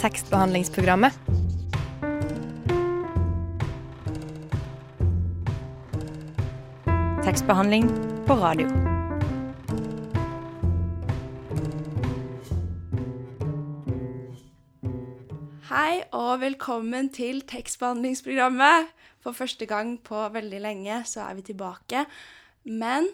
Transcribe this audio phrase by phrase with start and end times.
[0.00, 1.12] tekstbehandlingsprogrammet.
[7.24, 7.88] Tekstbehandling
[8.26, 8.68] på radio.
[15.70, 18.92] Hei og velkommen til tekstbehandlingsprogrammet.
[19.24, 22.04] For første gang på veldig lenge så er vi tilbake.
[22.64, 23.08] Men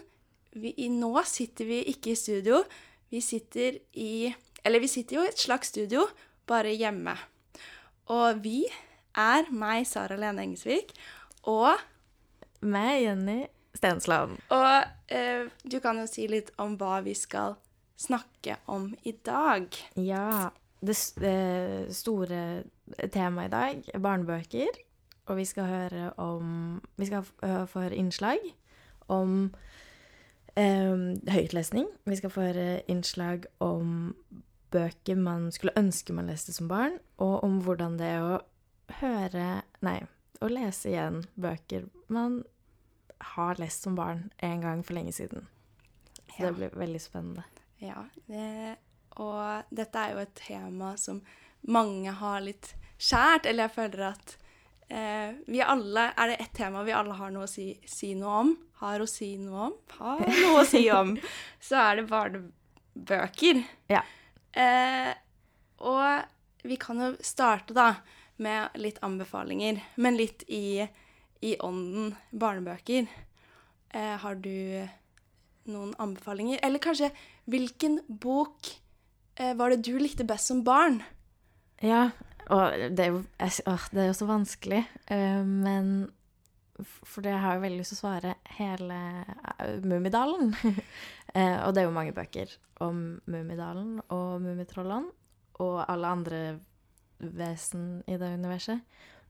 [0.53, 2.65] vi, nå sitter vi ikke i studio.
[3.11, 6.05] Vi sitter i Eller vi sitter jo i et slags studio,
[6.49, 7.15] bare hjemme.
[8.13, 8.65] Og vi
[9.19, 10.95] er meg, Sara Lene Engesvik,
[11.49, 11.75] og
[12.63, 13.41] Meg, Jenny
[13.75, 14.39] Stensland.
[14.55, 17.57] Og eh, du kan jo si litt om hva vi skal
[17.99, 19.67] snakke om i dag.
[19.99, 22.63] Ja, det, det store
[23.11, 24.81] temaet i dag er barnebøker.
[25.31, 27.23] Og vi skal høre om Vi skal
[27.71, 28.43] få høre innslag
[29.09, 29.53] om
[30.57, 30.97] eh,
[31.31, 31.87] høytlesning.
[32.05, 34.15] Vi skal få høre innslag om
[34.73, 38.41] bøker man skulle ønske man leste som barn, og om hvordan det er å
[39.01, 39.99] høre Nei,
[40.43, 42.41] å lese igjen bøker man
[43.37, 45.47] har lest som barn en gang for lenge siden.
[46.33, 46.51] Så Ja.
[46.51, 47.45] det blir veldig spennende.
[47.83, 48.77] Ja, det,
[49.21, 51.21] og dette er jo et tema som
[51.69, 54.37] mange har litt kjært, eller jeg føler at
[54.91, 58.41] eh, vi alle Er det ett tema vi alle har noe å si, si noe
[58.43, 58.53] om?
[58.83, 59.75] Har å si noe om?
[59.99, 61.15] Har noe å si om?
[61.61, 63.63] Så er det barnebøker.
[63.91, 64.03] Ja.
[64.53, 65.13] Eh,
[65.83, 67.91] og vi kan jo starte da
[68.43, 70.83] med litt anbefalinger, men litt i,
[71.43, 73.07] i ånden barnebøker.
[73.93, 74.87] Eh, har du
[75.71, 76.61] noen anbefalinger?
[76.63, 77.11] Eller kanskje
[77.51, 78.71] hvilken bok
[79.37, 81.01] eh, var det du likte best som barn?
[81.83, 82.11] Ja,
[82.51, 85.89] og det er jo, s- det er jo så vanskelig, uh, men
[86.87, 88.99] For det har jo veldig lyst til å svare hele
[89.59, 90.55] eh, Mummidalen.
[91.33, 92.51] Eh, og det er jo mange bøker
[92.85, 92.97] om
[93.33, 95.09] Mummidalen og Mummitrollene
[95.65, 96.41] og alle andre
[97.25, 98.83] vesen i det universet.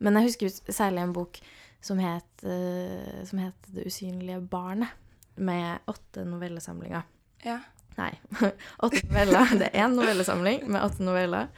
[0.03, 1.39] Men jeg husker særlig en bok
[1.79, 4.99] som het, eh, som het 'Det usynlige barnet',
[5.37, 7.03] med åtte novellesamlinger.
[7.45, 7.61] Ja.
[7.97, 8.19] Nei,
[8.83, 9.59] åtte noveller.
[9.59, 11.49] Det er én novellesamling med åtte noveller.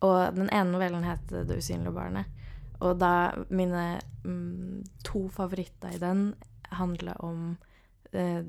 [0.00, 2.24] Og den ene novellen heter 'Det usynlige barnet'.
[2.82, 3.10] Og da
[3.54, 6.32] mine mm, to favoritter i den
[6.72, 7.56] handler om
[8.12, 8.42] eh,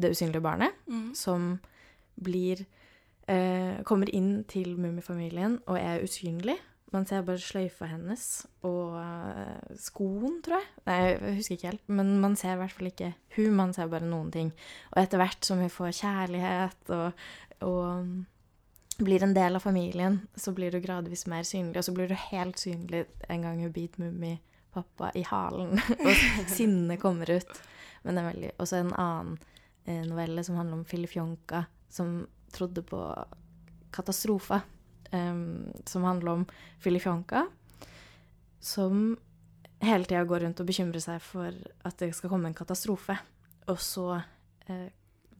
[0.00, 1.10] det usynlige barnet, Mm.
[1.14, 1.58] som
[2.22, 2.64] blir
[3.28, 6.56] eh, Kommer inn til Mummifamilien og er usynlig.
[6.92, 8.24] Man ser bare sløyfa hennes
[8.66, 10.66] og eh, skoen, tror jeg.
[10.88, 11.84] Nei, jeg husker ikke helt.
[11.88, 14.50] Men man ser i hvert fall ikke hun, man ser bare noen ting.
[14.96, 17.12] Og etter hvert som hun får kjærlighet og,
[17.62, 18.26] og mm,
[19.04, 21.78] blir en del av familien, så blir du gradvis mer synlig.
[21.80, 27.00] Og så blir du helt synlig en gang hun biter Mummipappa i halen, og sinnet
[27.02, 27.62] kommer ut.
[28.02, 29.38] Men det er veldig Og så en annen
[29.84, 32.22] eh, novelle som handler om Filifjonka, som
[32.52, 33.00] trodde på
[33.94, 34.62] katastrofa.
[35.10, 36.44] Um, som handler om
[36.78, 37.48] Filifjonka,
[38.60, 39.16] som
[39.82, 43.16] hele tida går rundt og bekymrer seg for at det skal komme en katastrofe.
[43.66, 44.22] Og så,
[44.66, 44.86] eh,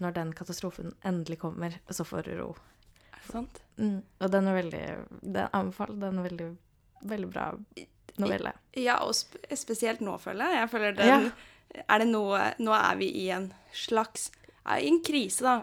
[0.00, 2.50] når den katastrofen endelig kommer, så får du ro.
[3.28, 3.60] Sant?
[3.76, 4.03] Mm.
[4.20, 4.82] Og den er veldig
[5.22, 5.97] Den anbefaler.
[6.00, 6.48] Den er veldig,
[7.12, 7.47] veldig bra
[8.20, 8.53] novelle.
[8.76, 10.60] Ja, og sp spesielt nå, føler jeg.
[10.64, 11.32] Jeg føler den
[11.88, 14.30] Er det noe Nå er vi i en slags
[14.66, 15.62] I en krise, da.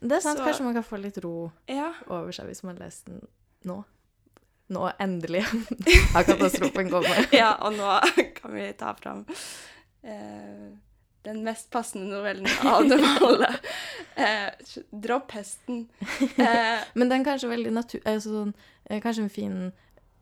[0.00, 0.38] Det er sant.
[0.38, 1.92] Så- Kanskje man kan få litt ro Ja.
[2.08, 3.22] over seg hvis man leser den
[3.64, 3.84] nå.
[4.68, 5.44] Nå endelig
[6.14, 7.32] har katastrofen kommet.
[7.42, 8.00] ja, og nå
[8.40, 9.24] kan vi ta fram
[10.02, 10.70] eh,
[11.26, 13.52] den mest passende novellen av dem alle.
[14.16, 14.48] Eh,
[14.90, 15.82] dropp hesten.
[16.40, 18.00] Eh, Men den er kanskje veldig natur...
[18.08, 18.54] Altså sånn,
[18.88, 19.58] eh, kanskje en fin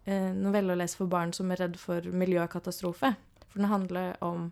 [0.09, 3.13] eh, novelle å lese for barn som er redd for miljøkatastrofe.
[3.47, 4.49] For den handler om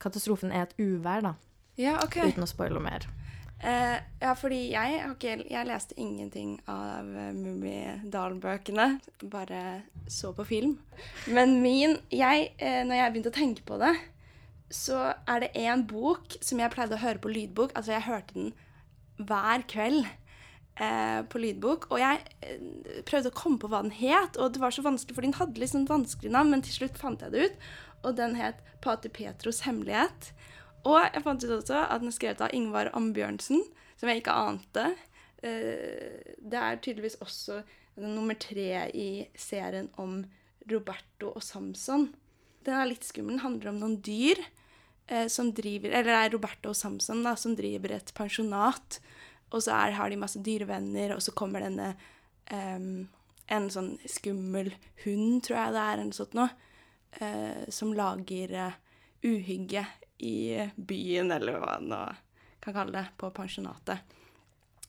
[0.00, 1.34] Katastrofen er et uvær, da.
[1.76, 2.20] ja, OK.
[2.30, 3.08] Uten å spoile mer.
[3.60, 8.86] Eh, ja, fordi jeg, har ikke, jeg leste ingenting av Mummidalen-bøkene.
[9.34, 10.78] Bare så på film.
[11.28, 13.92] Men min jeg, eh, Når jeg begynte å tenke på det,
[14.70, 17.72] så er det én bok som jeg pleide å høre på lydbok.
[17.74, 18.52] Altså, jeg hørte den
[19.26, 21.88] hver kveld eh, på lydbok.
[21.90, 25.16] Og jeg eh, prøvde å komme på hva den het, og det var så vanskelig,
[25.18, 27.66] for den hadde litt sånn vanskelig navn, men til slutt fant jeg det ut.
[28.06, 30.30] Og den het Pater Petros hemmelighet.
[30.88, 33.66] Og jeg fant ut også at den er skrevet av Ingvar Ambjørnsen,
[34.00, 34.86] som jeg ikke ante.
[35.42, 37.60] Eh, Det er tydeligvis også
[38.00, 40.22] nummer tre i serien om
[40.70, 42.08] Roberto og Samson.
[42.64, 43.36] Den er litt skummel.
[43.36, 44.40] Den handler om noen dyr
[45.32, 49.00] som driver Eller det er Roberto og Samson da, som driver et pensjonat.
[49.50, 51.94] Og så er, har de masse dyrevenner, og så kommer denne
[52.46, 53.08] em,
[53.50, 54.70] En sånn skummel
[55.02, 56.52] hund, tror jeg det er, eller sånt noe,
[57.18, 58.76] eh, som lager eh,
[59.26, 59.82] uhygge
[60.22, 62.00] i byen, eller hva man nå
[62.62, 64.14] kan kalle det, på pensjonatet.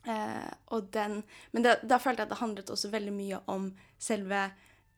[0.04, 3.68] Eh, og den Men da, da følte jeg at det handlet også veldig mye om
[4.02, 4.48] selve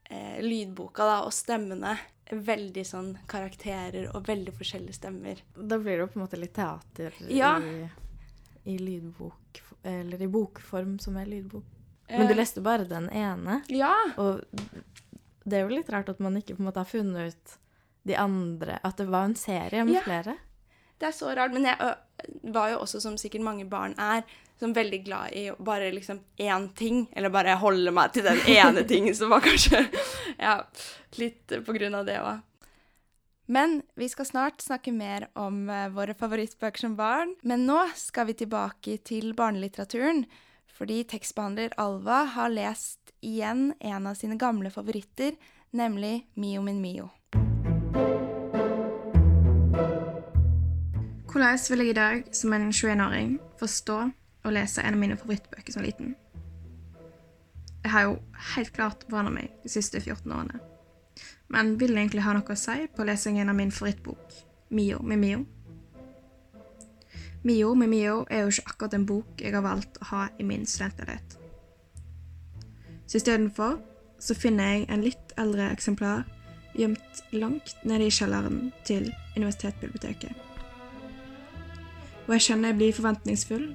[0.09, 1.97] eh, lydboka da, og stemmene.
[2.31, 5.41] Veldig sånn karakterer og veldig forskjellige stemmer.
[5.55, 7.57] Da blir det jo på en måte litt teater Ja.
[7.59, 7.89] i,
[8.73, 11.63] i lydbok Eller i bokform som er lydbok.
[12.09, 13.93] Men du Eh, leste bare den ene, Ja.
[14.17, 14.41] og
[15.45, 17.57] det er jo litt rart at man ikke på en måte har funnet ut
[18.05, 20.01] de andre At det var en serie med Ja.
[20.01, 20.37] flere.
[20.99, 21.51] Det er så rart.
[21.51, 21.77] Men jeg
[22.53, 24.23] var jo også, som sikkert mange barn er,
[24.63, 27.03] som veldig glad i bare liksom én ting.
[27.11, 29.83] Eller bare holde meg til den ene tingen som var kanskje
[30.39, 30.61] Ja,
[31.19, 32.39] litt på grunn av det òg.
[33.51, 37.35] Men vi skal snart snakke mer om eh, våre favorittbøker som barn.
[37.43, 40.23] Men nå skal vi tilbake til barnelitteraturen.
[40.73, 45.35] Fordi tekstbehandler Alva har lest igjen en av sine gamle favoritter,
[45.75, 47.11] nemlig Mio min Mio.
[51.29, 54.01] Hvordan vil jeg i dag, som en 21-åring, forstå
[54.43, 56.15] og lese en av mine favorittbøker som liten?
[57.83, 58.13] Jeg har jo
[58.53, 60.61] helt klart forandret meg de siste 14 årene.
[61.53, 64.39] Men vil det egentlig ha noe å si på lesingen av min favorittbok,
[64.73, 65.43] Mio med Mio?
[67.43, 70.45] Mio med Mio er jo ikke akkurat en bok jeg har valgt å ha i
[70.47, 71.35] min studentleilighet.
[73.05, 73.81] Så istedenfor
[74.23, 76.23] så finner jeg en litt eldre eksemplar
[76.79, 80.31] gjemt langt nede i kjelleren til universitetsbiblioteket.
[82.23, 83.67] Og jeg kjenner jeg blir forventningsfull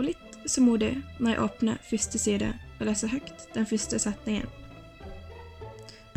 [0.00, 2.48] og litt småmodig når jeg åpner første side
[2.78, 4.48] og leser høyt den første setningen.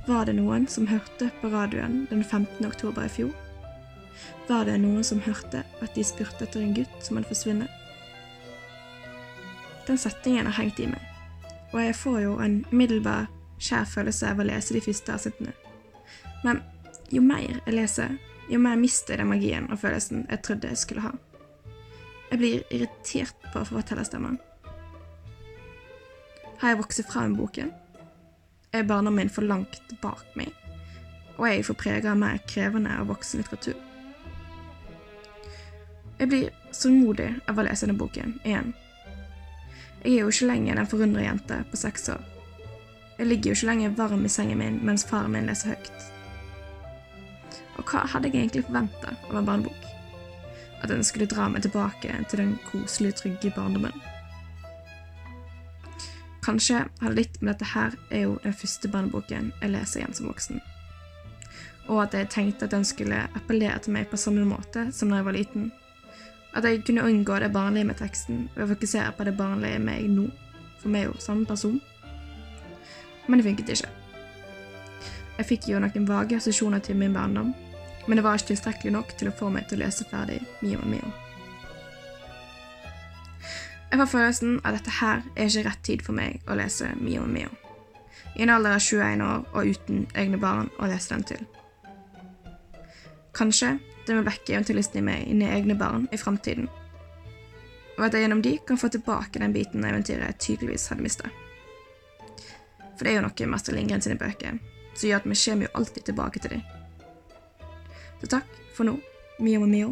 [0.07, 2.65] Var det noen som hørte på radioen den 15.
[2.67, 3.31] oktober i fjor?
[4.47, 7.79] Var det noen som hørte at de spurte etter en gutt som hadde forsvunnet?
[9.87, 11.01] Den setningen har hengt i meg,
[11.73, 13.27] og jeg får jo en umiddelbar
[13.63, 15.55] skjær følelse av å lese de første avsnittene.
[16.43, 16.63] Men
[17.11, 18.15] jo mer jeg leser,
[18.51, 21.13] jo mer mister jeg den magien og følelsen jeg trodde jeg skulle ha.
[22.33, 24.39] Jeg blir irritert på fortellerstemmen.
[26.57, 27.69] Har jeg vokst fra med boken?
[28.73, 30.49] Er barndommen min for langt bak meg?
[31.37, 33.77] Og er jeg for prega av mer krevende og voksen litteratur?
[36.17, 38.73] Jeg blir sørgmodig av å lese denne boken igjen.
[40.01, 42.27] Jeg er jo ikke lenger den forundra jente på seks år.
[43.19, 46.09] Jeg ligger jo ikke lenger varm i sengen min mens faren min leser høyt.
[47.77, 49.92] Og hva hadde jeg egentlig forventa av en barnebok?
[50.83, 53.95] At den skulle dra meg tilbake til den koselige, trygge barndommen.
[56.43, 60.17] Kanskje har det litt med dette her er jo den første barneboken jeg leser igjen
[60.17, 60.59] som voksen.
[61.87, 65.21] Og at jeg tenkte at den skulle appellere til meg på samme måte som da
[65.21, 65.71] jeg var liten.
[66.53, 69.87] At jeg kunne unngå det barnlige med teksten ved å fokusere på det barnlige med
[69.87, 70.27] meg nå,
[70.81, 71.79] for vi er jo samme person.
[73.27, 73.91] Men det funket ikke.
[75.37, 77.55] Jeg fikk jo noen vage assosiasjoner til min barndom,
[78.07, 80.81] men det var ikke tilstrekkelig nok til å få meg til å lese ferdig Mio
[80.81, 81.11] og Mio.
[83.93, 87.23] Jeg får følelsen at dette her er ikke rett tid for meg å lese Mio
[87.23, 87.51] og Mio.
[88.33, 91.43] I en alder av 21 år og uten egne barn å lese den til.
[93.37, 93.75] Kanskje
[94.07, 96.67] det vil vekke eventyrlysten i meg inn i egne barn i framtiden,
[97.97, 101.05] og at jeg gjennom de kan få tilbake den biten av eventyret jeg tydeligvis hadde
[101.05, 101.29] mista.
[102.97, 104.57] For det er jo noe Astrid Lindgren sine bøker
[104.93, 106.82] som gjør at vi kommer jo alltid tilbake til dem.
[108.23, 108.93] Så takk for nå,
[109.43, 109.87] Mio med Mio.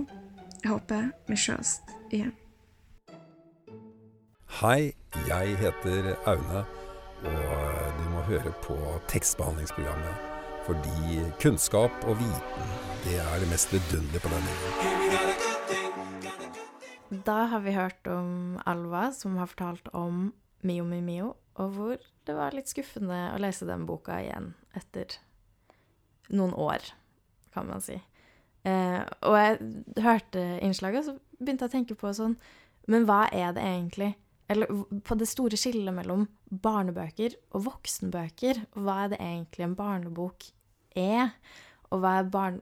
[0.63, 1.81] Jeg håper vi ses
[2.15, 2.31] igjen.
[4.61, 4.95] Hei,
[5.27, 6.61] jeg heter Aune,
[7.27, 8.77] og du må høre på
[9.11, 10.15] tekstbehandlingsprogrammet.
[10.63, 12.71] Fordi kunnskap og viten,
[13.03, 14.87] det er det mest vidunderlige på denne jorden.
[17.27, 20.31] Da har vi hørt om Alva, som har fortalt om
[20.63, 25.19] Mio mi Mio, og hvor det var litt skuffende å lese den boka igjen etter
[26.31, 26.79] noen år,
[27.51, 27.99] kan man si.
[28.67, 32.35] Eh, og jeg hørte innslaget, så begynte jeg å tenke på sånn
[32.91, 34.11] Men hva er det egentlig
[34.53, 34.69] Eller
[35.01, 38.65] på det store skillet mellom barnebøker og voksenbøker.
[38.75, 40.49] Hva er det egentlig en barnebok
[40.99, 41.31] er?
[41.91, 42.59] Og er barn,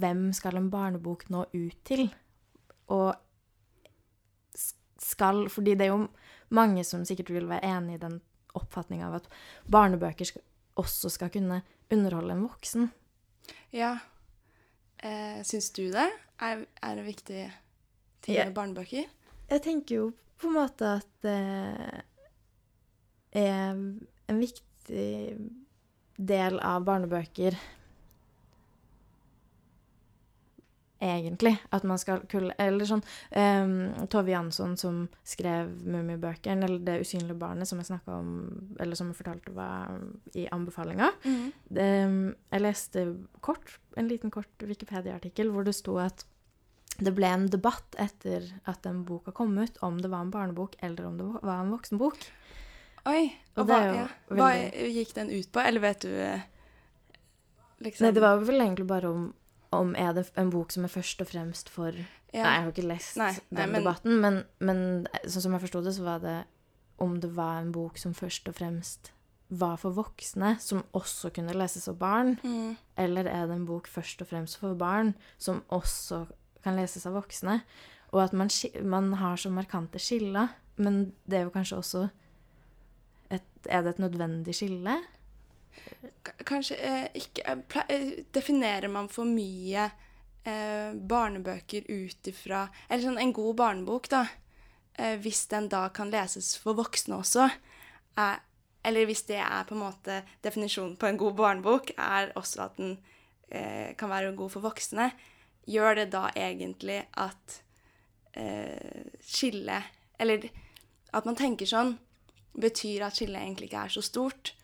[0.00, 2.08] hvem skal en barnebok nå ut til?
[2.88, 3.12] Og
[4.56, 6.08] skal Fordi det er jo
[6.56, 8.20] mange som sikkert vil være enig i den
[8.56, 9.28] oppfatninga av at
[9.70, 10.32] barnebøker
[10.80, 11.60] også skal kunne
[11.92, 12.88] underholde en voksen.
[13.76, 13.98] Ja.
[15.04, 16.08] Eh, syns du det
[16.40, 17.42] er, er en viktig
[18.24, 19.04] ting med barnebøker?
[19.50, 20.10] Jeg tenker jo
[20.40, 21.36] på en måte at det
[23.46, 25.36] er en viktig
[26.16, 27.56] del av barnebøker
[31.00, 31.56] egentlig.
[31.72, 33.02] At man skal kulle Eller sånn
[33.36, 38.30] um, Tove Jansson som skrev Mummibøkene, eller Det usynlige barnet, som jeg snakka om
[38.80, 39.98] Eller som jeg fortalte var
[40.34, 41.10] i anbefalinga.
[41.24, 41.52] Mhm.
[41.76, 42.22] Um,
[42.52, 43.04] jeg leste
[43.40, 46.24] kort, en liten kort Wikipedia-artikkel hvor det sto at
[46.96, 50.78] det ble en debatt etter at den boka kom ut, om det var en barnebok
[50.80, 52.16] eller om det var en voksenbok.
[53.06, 53.34] Oi.
[53.54, 54.06] Og Og det hva, ja.
[54.32, 54.46] hva
[54.96, 55.60] gikk den ut på?
[55.60, 56.46] Eller vet du eh,
[57.84, 59.28] liksom Nei, det var vel egentlig bare om,
[59.72, 61.92] om er det en bok som er først og fremst for
[62.32, 62.42] ja.
[62.42, 65.60] Nei, jeg har ikke lest Nei, nei, den men- debatten, men, men sånn som jeg
[65.62, 66.44] forsto det, så var det
[66.98, 69.12] om det var en bok som først og fremst
[69.48, 72.76] var for voksne, som også kunne leses av barn, Mm.
[72.98, 76.26] eller er det en bok først og fremst for barn, som også
[76.64, 77.60] kan leses av voksne?
[78.12, 78.48] Og at man,
[78.82, 82.10] man har så markante skiller, men det er jo kanskje også
[83.30, 84.96] et, Er det et nødvendig skille?
[86.46, 89.90] Kanskje eh, ikke eh, eh, Definerer man for mye
[90.46, 94.20] barnebøker ut ifra Eller sånn en god barnebok, da.
[95.18, 97.48] Hvis den da kan leses for voksne også,
[98.22, 98.36] er,
[98.86, 102.78] eller hvis det er på en måte definisjonen på en god barnebok, er også at
[102.78, 102.94] den
[103.98, 105.08] kan være god for voksne,
[105.66, 107.58] gjør det da egentlig at
[109.26, 109.90] skillet
[110.22, 110.46] Eller
[111.10, 111.96] at man tenker sånn,
[112.54, 114.54] betyr at skillet egentlig ikke er så stort,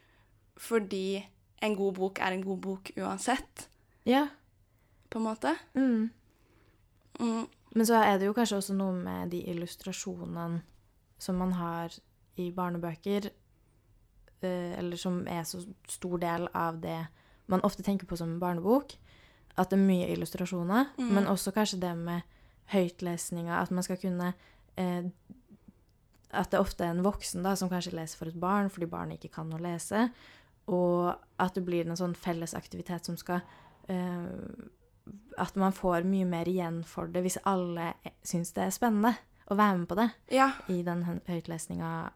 [0.62, 1.22] fordi
[1.62, 3.68] en god bok er en god bok uansett,
[4.06, 4.28] Ja.
[5.10, 5.56] på en måte.
[5.74, 6.10] Mm.
[7.20, 10.62] Mm, Men så er det jo kanskje også noe med de illustrasjonene
[11.18, 11.88] som man har
[12.36, 13.30] i barnebøker,
[14.42, 17.06] eh, eller som er så stor del av det
[17.48, 18.92] man ofte tenker på som en barnebok,
[19.56, 21.12] at det er mye illustrasjoner, Mm.
[21.14, 22.22] men også kanskje det med
[22.72, 24.34] høytlesninga, at man skal kunne
[24.76, 25.02] eh,
[26.34, 29.20] At det ofte er en voksen da, som kanskje leser for et barn fordi barnet
[29.20, 30.10] ikke kan å lese,
[30.70, 33.42] og at det blir en sånn felles aktivitet som skal
[33.90, 34.30] uh,
[35.38, 37.92] at man får mye mer igjen for det hvis alle
[38.22, 39.14] syns det er spennende
[39.50, 42.12] å være med på det ja, i den hø- høytlesninga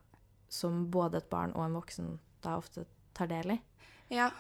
[0.49, 2.13] som både et barn og en voksen
[2.45, 2.87] da ofte
[3.17, 3.61] tar del i.
[4.15, 4.31] ja.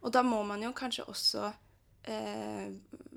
[0.00, 1.50] Og da må man jo kanskje også
[2.08, 2.70] eh,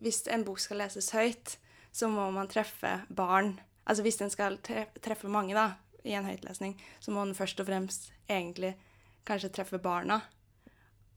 [0.03, 1.53] Hvis en bok skal leses høyt,
[1.95, 3.53] så må man treffe barn.
[3.87, 7.69] Altså hvis den skal treffe mange, da, i en høytlesning, så må den først og
[7.69, 8.73] fremst egentlig
[9.27, 10.21] kanskje treffer barna.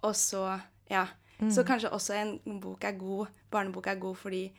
[0.03, 1.09] Og så Ja.
[1.53, 4.53] Så kanskje også en bok er god, barnebok er god fordi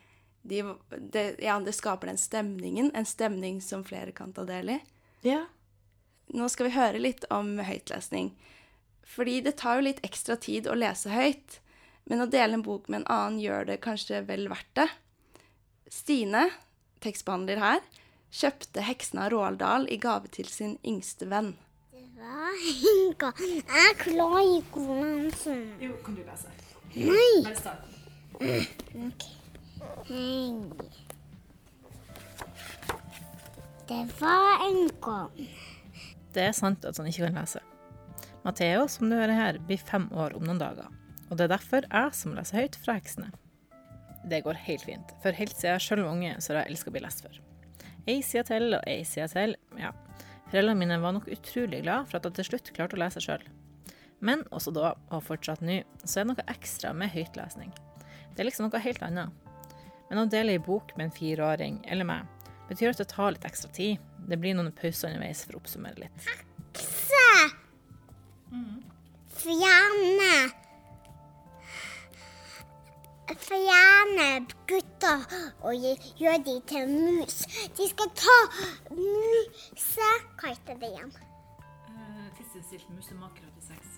[0.44, 0.62] de,
[0.98, 2.92] det, ja, det skaper den stemningen.
[2.94, 4.78] En stemning som flere kan ta del i.
[5.26, 5.46] Ja.
[6.38, 8.30] Nå skal vi høre litt om høytlesning.
[9.08, 11.60] Fordi det tar jo litt ekstra tid å lese høyt,
[12.06, 14.88] men å dele en bok med en annen gjør det kanskje vel verdt det.
[15.92, 16.50] Stine,
[17.04, 17.82] tekstbehandler her,
[18.32, 21.56] kjøpte 'Heksene av Råaldal' i gave til sin yngste venn.
[22.18, 22.50] Hva?
[22.58, 23.30] Hinka.
[23.78, 25.54] Jeg klarer ikke å lese.
[25.84, 26.54] Jo, kan du lese?
[26.98, 27.32] Nei.
[27.46, 27.84] Bare start.
[30.08, 30.48] Hei.
[33.88, 35.44] Det var en gang.
[36.34, 37.62] Det er sant at han ikke kan lese.
[38.48, 40.90] Matheo, som du hører her, blir fem år om noen dager.
[41.28, 43.30] Og det er derfor jeg som leser høyt fra heksene.
[44.28, 46.92] Det går helt fint, for helt siden jeg selv var unge, så har jeg elska
[46.92, 47.40] å bli lest for.
[48.08, 49.94] Ei side til og ei side til, ja.
[50.52, 53.44] Foreldrene mine var nok utrolig glad for at jeg til slutt klarte å lese sjøl.
[54.24, 57.74] Men også da, og fortsatt nå, så er det noe ekstra med høytlesning.
[58.34, 59.34] Det er liksom noe helt annet.
[60.08, 63.48] Men å dele ei bok med en fireåring, eller meg, betyr at det tar litt
[63.48, 64.00] ekstra tid.
[64.28, 66.30] Det blir noen pauser underveis for å oppsummere litt.
[66.80, 67.28] Se!
[69.38, 70.32] Fjerne
[73.28, 75.24] Fjerne gutter
[75.62, 77.42] og gjøre gjør de til mus.
[77.78, 78.38] De skal ta
[78.92, 80.12] muse...
[80.40, 81.12] Hva heter det igjen?
[82.38, 83.98] Tidsinnstilt musemaker 86.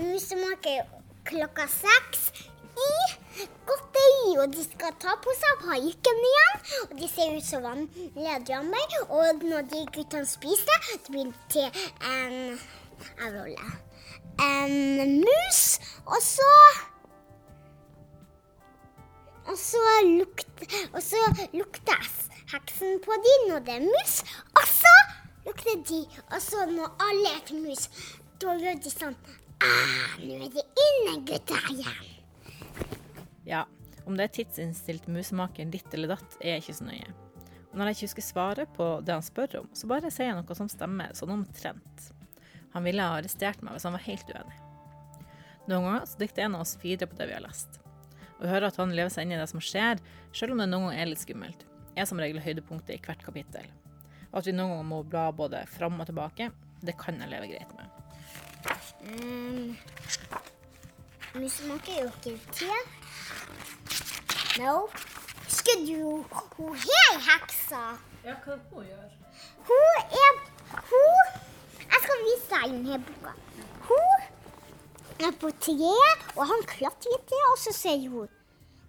[0.00, 0.88] Musemaker
[1.28, 2.30] klokka seks
[2.76, 2.88] i
[3.68, 4.32] godteri.
[4.40, 6.66] Og de skal ta på seg parykken igjen.
[6.88, 8.98] Og de ser ut som vanlige drømmer.
[9.06, 11.68] Og når de guttene spiser, det blir til
[12.00, 12.36] en
[12.96, 13.72] Jeg roller.
[14.40, 15.64] En mus.
[16.06, 16.52] Og så
[19.46, 22.08] og så lukter, og lukter
[22.52, 24.18] heksen på de når det er mus.
[24.56, 24.94] Og så
[25.46, 26.00] lukter de.
[26.30, 27.86] Og så når alle er til mus,
[28.42, 29.16] da gjør de sånn
[29.64, 32.10] ah, Nå er det inne, gutter igjen.
[33.46, 33.64] Ja,
[34.06, 37.14] om det er tidsinnstilt musemaker ditt eller datt, er ikke så nøye.
[37.70, 40.38] Og når jeg ikke husker svaret på det han spør om, så bare sier jeg
[40.38, 42.06] noe som stemmer, sånn omtrent.
[42.74, 44.62] Han ville ha arrestert meg hvis han var helt uenig.
[45.66, 47.80] Noen ganger så dikter en av oss videre på det vi har lest.
[48.36, 50.00] Og hører at han lever seg inn i det som skjer,
[50.36, 51.64] selv om det noen ganger er litt skummelt,
[51.96, 53.68] er som regel høydepunktet i hvert kapittel.
[54.32, 56.50] Og at vi noen ganger må bla både fram og tilbake,
[56.84, 57.86] det kan jeg leve greit med.
[59.06, 59.76] Um,
[61.36, 62.78] Vi smaker jo ikke til.
[64.60, 64.88] No.
[65.46, 66.24] Husker du
[66.56, 67.82] hun her heksa?
[68.24, 69.10] Ja, hva hun gjør?
[69.68, 70.32] Hun er
[70.90, 71.26] Hun
[71.86, 73.32] Jeg skal vise deg denne boka.
[73.88, 74.15] Hun er
[75.40, 78.28] på treet, og han klatret til, og så sier hun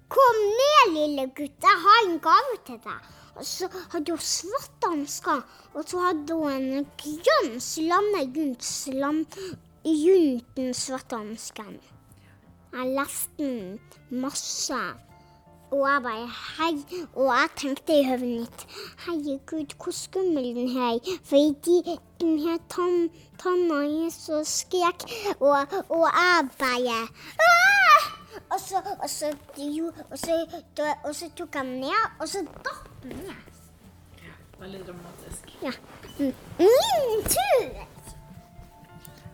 [0.08, 3.08] Kom ned, lille gutt, jeg har en gave til deg.
[3.36, 5.42] Og så hadde hun svart hansker,
[5.74, 9.20] og så hadde hun en grønn slange rundt, slam,
[9.84, 11.76] rundt den svarte hansken.
[12.72, 14.80] Jeg leste den masse.
[15.72, 18.62] Og jeg bare hei, og jeg tenkte i hodet mitt
[19.04, 21.18] herregud, hvor skummel den her er.
[21.28, 23.10] Fordi den her tann,
[23.42, 25.04] tanna er så skrek,
[25.40, 27.02] og, og jeg bare
[27.50, 28.08] Aah!
[28.52, 30.38] og så, og, så, jo, og, så,
[30.78, 33.44] da, og så tok jeg den ned, og så datt den ned.
[34.24, 35.54] Ja, Veldig dramatisk.
[35.62, 35.74] Ja.
[36.20, 37.88] Min tur!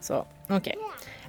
[0.02, 0.68] Så OK.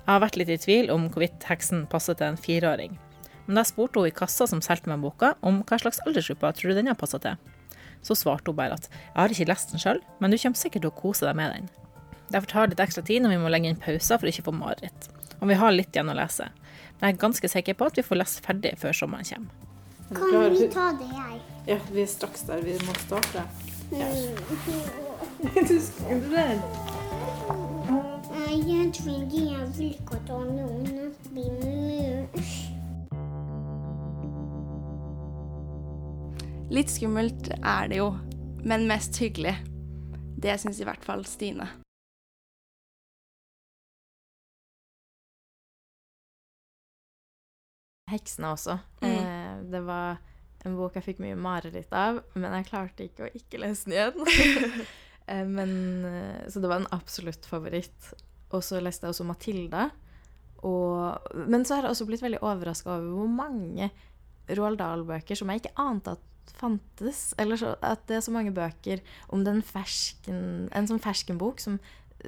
[0.05, 2.99] Jeg har vært litt i tvil om hvorvidt heksen passer til en fireåring.
[3.47, 6.53] Men da jeg spurte hun i kassa som solgte meg boka, om hva slags aldersgruppe
[6.57, 7.37] tror du den har passa til,
[8.05, 10.85] så svarte hun bare at jeg har ikke lest den sjøl, men du kommer sikkert
[10.85, 11.69] til å kose deg med den.
[12.33, 14.47] Derfor tar det litt ekstra tid når vi må legge inn pauser for å ikke
[14.49, 15.11] få mareritt.
[15.41, 16.49] Og vi har litt igjen å lese.
[16.97, 19.53] Men jeg er ganske sikker på at vi får lest ferdig før sommeren kommer.
[20.15, 21.37] Kan vi ta det her?
[21.69, 23.45] Ja, vi er straks der vi må starte.
[28.55, 32.29] Jeg tror ikke jeg vil ikke ta noen oppi munnen.
[36.75, 38.09] Litt skummelt er det jo,
[38.67, 39.53] men mest hyggelig.
[40.43, 41.69] Det syns i hvert fall Stine.
[48.11, 48.75] Heksene også.
[49.05, 49.13] Mm.
[49.13, 50.19] Eh, det var
[50.67, 53.95] en bok jeg fikk mye mareritt av, men jeg klarte ikke å ikke lese den
[53.95, 54.85] igjen.
[55.31, 55.79] eh, men,
[56.11, 58.13] eh, så det var en absolutt favoritt.
[58.51, 59.93] Og så leste jeg også Matilda.
[60.67, 63.93] Og, men så har jeg også blitt veldig overraska over hvor mange
[64.51, 67.35] Roald Dahl-bøker som jeg ikke ante at fantes.
[67.39, 71.79] Eller så, at det er så mange bøker om den fersken, en sånn ferskenbok som,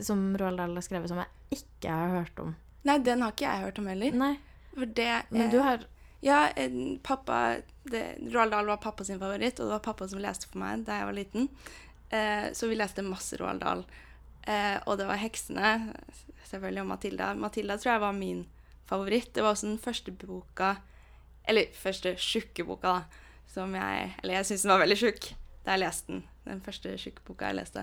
[0.01, 2.55] som Roald Dahl har skrevet, som jeg ikke har hørt om.
[2.87, 4.19] Nei, den har ikke jeg hørt om heller.
[4.25, 4.35] Nei,
[4.95, 5.87] det men du har
[6.25, 6.73] Ja, eh,
[7.05, 10.63] pappa det, Roald Dahl var pappa sin favoritt, og det var pappa som leste for
[10.63, 11.49] meg da jeg var liten.
[12.11, 13.85] Eh, så vi leste masse Roald Dahl.
[14.47, 15.95] Eh, og det var 'Heksene',
[16.45, 17.35] selvfølgelig, og 'Matilda'.
[17.35, 18.47] 'Matilda' tror jeg var min
[18.87, 19.35] favoritt.
[19.35, 20.75] Det var også den første boka
[21.49, 23.03] Eller første tjukke boka, da.
[23.51, 25.33] Som jeg Eller jeg syns den var veldig tjukk
[25.67, 26.23] da jeg leste den.
[26.47, 27.83] Den første tjukke boka jeg leste.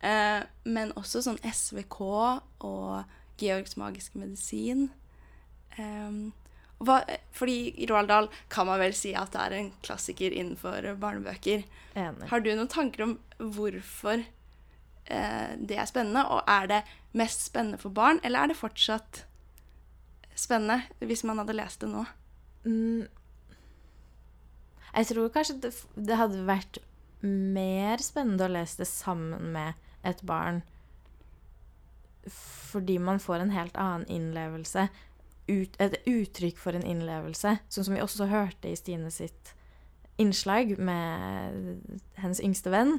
[0.00, 4.86] Eh, men også sånn SVK og Georgs magiske medisin.
[5.76, 6.20] Eh,
[6.80, 7.02] hva,
[7.36, 11.66] fordi Roald Dahl kan man vel si at det er en klassiker innenfor barnebøker.
[11.94, 12.28] enig.
[12.30, 16.24] Har du noen tanker om hvorfor eh, det er spennende?
[16.24, 16.82] Og er det
[17.12, 19.26] mest spennende for barn, eller er det fortsatt
[20.32, 22.06] spennende hvis man hadde lest det nå?
[22.64, 23.08] Mm.
[24.94, 26.80] Jeg tror kanskje det, det hadde vært
[27.22, 30.62] mer spennende å lese det sammen med et barn.
[32.30, 34.88] Fordi man får en helt annen innlevelse.
[35.50, 37.56] Ut, et uttrykk for en innlevelse.
[37.68, 39.54] Sånn som vi også hørte i Stine sitt
[40.20, 41.80] innslag med
[42.20, 42.98] hennes yngste venn.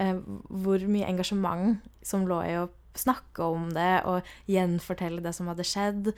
[0.00, 0.16] Eh,
[0.48, 5.66] hvor mye engasjement som lå i å snakke om det og gjenfortelle det som hadde
[5.68, 6.12] skjedd.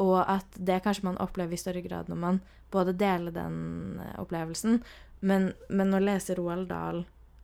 [0.00, 2.40] Og at det kanskje man opplever i større grad når man
[2.72, 4.78] både deler den eh, opplevelsen,
[5.20, 7.02] men, men å lese Roald Dahl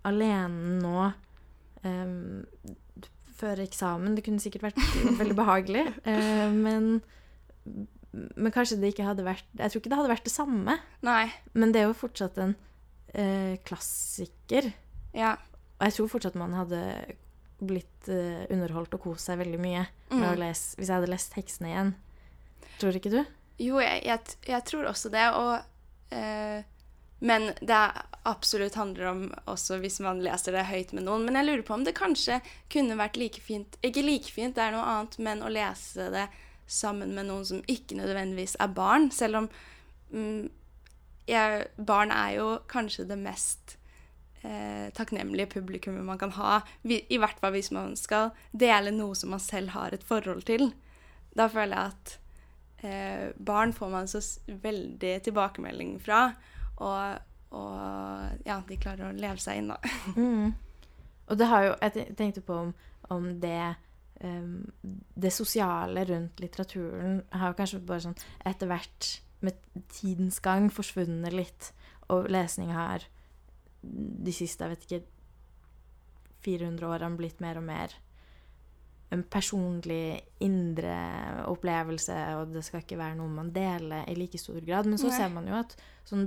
[0.08, 1.10] alene nå
[1.84, 2.46] um,
[3.38, 4.80] før eksamen Det kunne sikkert vært
[5.20, 6.88] veldig behagelig, uh, men,
[8.08, 11.28] men kanskje det ikke hadde vært Jeg tror ikke det hadde vært det samme, Nei.
[11.52, 14.72] men det er jo fortsatt en uh, klassiker.
[15.12, 15.36] Ja.
[15.78, 16.80] Og jeg tror fortsatt man hadde
[17.60, 20.22] blitt uh, underholdt og kost seg veldig mye Mm.
[20.40, 21.90] lese, hvis jeg hadde lest tekstene igjen.
[22.78, 23.20] Tror ikke du?
[23.58, 25.24] Jo, jeg, jeg, jeg tror også det.
[25.34, 25.54] Og,
[26.14, 26.60] eh,
[27.18, 27.78] men det
[28.28, 31.24] absolutt handler om også hvis man leser det høyt med noen.
[31.26, 32.40] Men jeg lurer på om det kanskje
[32.72, 36.28] kunne vært like fint Ikke like fint, det er noe annet, men å lese det
[36.68, 39.08] sammen med noen som ikke nødvendigvis er barn.
[39.14, 39.50] Selv om
[40.12, 40.48] mm,
[41.28, 43.78] jeg, barn er jo kanskje det mest
[44.42, 46.60] eh, takknemlige publikummet man kan ha.
[46.82, 50.44] Vi, I hvert fall hvis man skal dele noe som man selv har et forhold
[50.48, 50.70] til.
[51.36, 52.18] Da føler jeg at
[52.82, 56.28] eh, barn får man så veldig tilbakemelding fra.
[56.78, 57.18] Og,
[57.58, 59.80] og ja, de klarer å leve seg inn, da.
[60.16, 60.54] Mm.
[61.28, 62.70] Og det har jo Jeg tenkte på om,
[63.12, 63.74] om det
[64.24, 64.64] um,
[65.12, 68.16] Det sosiale rundt litteraturen har jo kanskje bare sånn
[68.48, 69.10] etter hvert
[69.44, 69.58] med
[69.92, 71.70] tidens gang forsvunnet litt.
[72.10, 73.04] Og lesning har
[73.82, 75.02] de siste, jeg vet ikke
[76.46, 77.94] 400 årene blitt mer og mer
[79.10, 80.96] en personlig indre
[81.48, 84.84] opplevelse, og det skal ikke være noe man deler i like stor grad.
[84.86, 85.16] Men så Nei.
[85.16, 86.26] ser man jo at sånn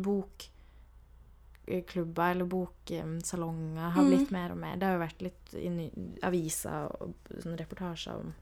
[1.67, 4.09] bokklubber eller boksalonger har Mm.
[4.09, 4.75] blitt mer og mer.
[4.77, 5.91] Det har jo vært litt i
[6.23, 8.33] aviser og sånne reportasjer om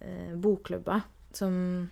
[0.00, 1.90] eh, bokklubber som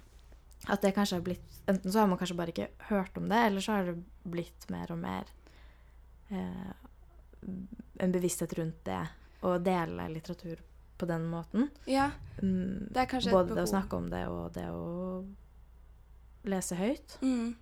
[0.69, 3.37] At det kanskje har blitt Enten så har man kanskje bare ikke hørt om det,
[3.47, 5.25] eller så har det blitt mer og mer
[6.31, 6.73] eh,
[7.99, 9.09] en bevissthet rundt det
[9.43, 10.61] å dele litteratur
[11.03, 11.69] på den måten.
[11.91, 12.11] Ja,
[12.43, 15.21] Mm, det Både det å snakke om det og det å
[16.49, 17.19] lese høyt.
[17.23, 17.53] Mm.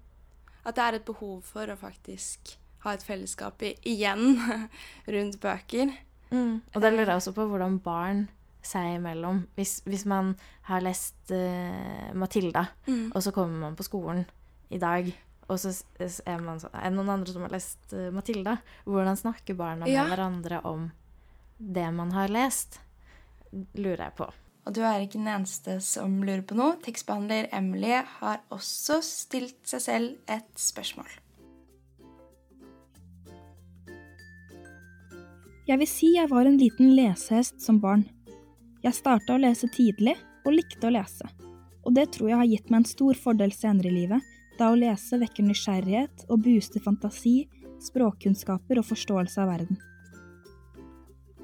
[0.65, 4.39] At det er et behov for å faktisk ha et fellesskap i, igjen
[5.15, 5.93] rundt bøker.
[6.31, 8.23] Og det lurer jeg også på hvordan barn
[8.65, 9.43] seg imellom.
[9.59, 10.35] Hvis, hvis man
[10.69, 13.11] har lest uh, Matilda, Mm.
[13.15, 14.25] og så kommer man på skolen
[14.71, 15.11] i dag,
[15.51, 15.73] og så
[16.31, 18.59] er man sånn Er det noen andre som har lest uh, Matilda?
[18.87, 20.05] Hvordan snakker barna Ja.
[20.07, 20.91] med hverandre om
[21.59, 22.79] det man har lest?
[23.53, 24.29] Lurer jeg på.
[24.69, 26.77] Og du er ikke den eneste som lurer på noe.
[26.85, 31.09] Tekstbehandler Emily har også stilt seg selv et spørsmål.
[35.71, 38.05] Jeg vil si jeg var en liten lesehest som barn.
[38.83, 41.29] Jeg starta å lese tidlig, og likte å lese.
[41.85, 44.25] Og det tror jeg har gitt meg en stor fordel senere i livet,
[44.59, 47.45] da å lese vekker nysgjerrighet og booster fantasi,
[47.81, 49.81] språkkunnskaper og forståelse av verden.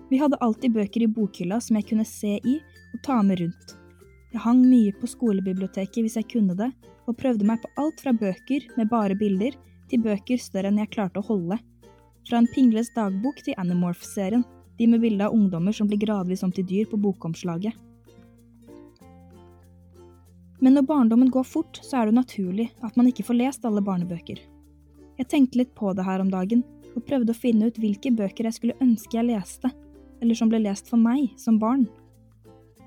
[0.09, 2.57] Vi hadde alltid bøker i bokhylla som jeg kunne se i
[2.95, 3.77] og ta med rundt.
[4.33, 6.69] Jeg hang mye på skolebiblioteket hvis jeg kunne det,
[7.07, 9.57] og prøvde meg på alt fra bøker med bare bilder
[9.91, 11.59] til bøker større enn jeg klarte å holde.
[12.27, 14.45] Fra en Pingles dagbok til Animorph-serien,
[14.79, 17.75] de med bilde av ungdommer som blir gradvis om til dyr på bokomslaget.
[20.61, 23.83] Men når barndommen går fort, så er det naturlig at man ikke får lest alle
[23.85, 24.39] barnebøker.
[25.17, 26.65] Jeg tenkte litt på det her om dagen,
[26.97, 29.69] og prøvde å finne ut hvilke bøker jeg skulle ønske jeg leste,
[30.23, 31.87] eller som ble lest for meg som barn.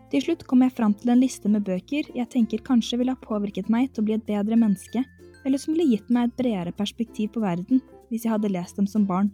[0.10, 3.22] Til slutt kom jeg fram til en liste med bøker jeg tenker kanskje ville ha
[3.22, 5.04] påvirket meg til å bli et bedre menneske,
[5.46, 8.88] eller som ville gitt meg et bredere perspektiv på verden hvis jeg hadde lest dem
[8.89, 9.30] som barn.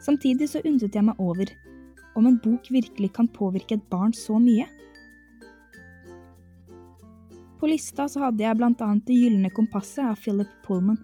[0.00, 1.52] Samtidig så undret jeg meg over
[2.16, 4.66] om en bok virkelig kan påvirke et barn så mye.
[7.58, 10.98] På lista så hadde jeg annet Det gylne kompasset av Philip Pullman.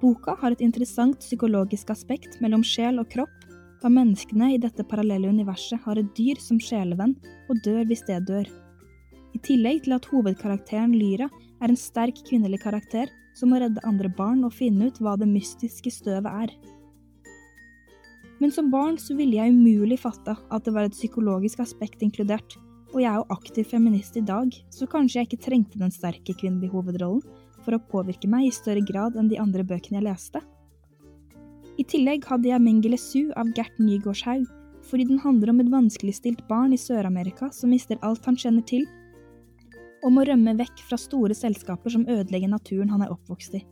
[0.00, 3.35] Boka har et interessant psykologisk aspekt mellom sjel og kropp,
[3.82, 7.16] da menneskene i dette parallelle universet har et dyr som sjelevenn
[7.50, 8.48] og dør hvis det dør.
[9.36, 11.28] I tillegg til at hovedkarakteren Lyra
[11.60, 15.28] er en sterk kvinnelig karakter som må redde andre barn og finne ut hva det
[15.28, 16.54] mystiske støvet er.
[18.40, 22.56] Men som barn så ville jeg umulig fatta at det var et psykologisk aspekt inkludert,
[22.92, 26.36] og jeg er jo aktiv feminist i dag, så kanskje jeg ikke trengte den sterke
[26.36, 27.24] kvinnelige hovedrollen
[27.64, 30.40] for å påvirke meg i større grad enn de andre bøkene jeg leste.
[31.76, 34.46] I tillegg hadde jeg Mengele Su av Gert Nygårdshaug,
[34.86, 38.86] fordi den handler om et vanskeligstilt barn i Sør-Amerika som mister alt han kjenner til,
[40.04, 43.62] og må rømme vekk fra store selskaper som ødelegger naturen han er oppvokst i.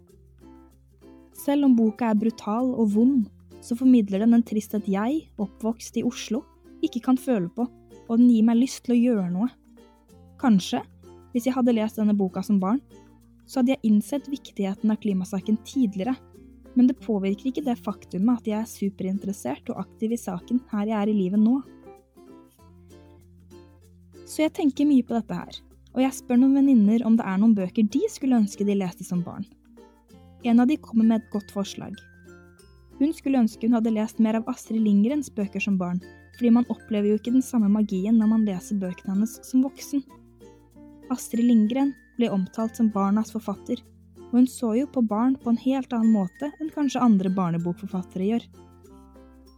[1.44, 3.24] Selv om boka er brutal og vond,
[3.64, 6.42] så formidler den en tristhet jeg, oppvokst i Oslo,
[6.84, 7.64] ikke kan føle på,
[8.04, 9.48] og den gir meg lyst til å gjøre noe.
[10.42, 10.82] Kanskje,
[11.32, 12.82] hvis jeg hadde lest denne boka som barn,
[13.48, 16.18] så hadde jeg innsett viktigheten av klimasaken tidligere,
[16.74, 20.88] men det påvirker ikke det faktumet at jeg er superinteressert og aktiv i saken her
[20.90, 21.60] jeg er i livet nå.
[24.24, 25.60] Så jeg tenker mye på dette her,
[25.94, 29.06] og jeg spør noen venninner om det er noen bøker de skulle ønske de leste
[29.06, 29.46] som barn.
[30.44, 31.94] En av de kommer med et godt forslag.
[32.98, 36.02] Hun skulle ønske hun hadde lest mer av Astrid Lindgrens bøker som barn,
[36.36, 40.02] fordi man opplever jo ikke den samme magien når man leser bøkene hennes som voksen.
[41.14, 43.80] Astrid Lindgren ble omtalt som barnas forfatter,
[44.34, 48.26] og hun så jo på barn på en helt annen måte enn kanskje andre barnebokforfattere
[48.32, 48.46] gjør.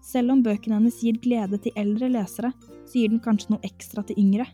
[0.05, 2.51] Selv om bøkene hennes gir glede til eldre lesere,
[2.85, 4.45] så gir den kanskje noe ekstra til yngre.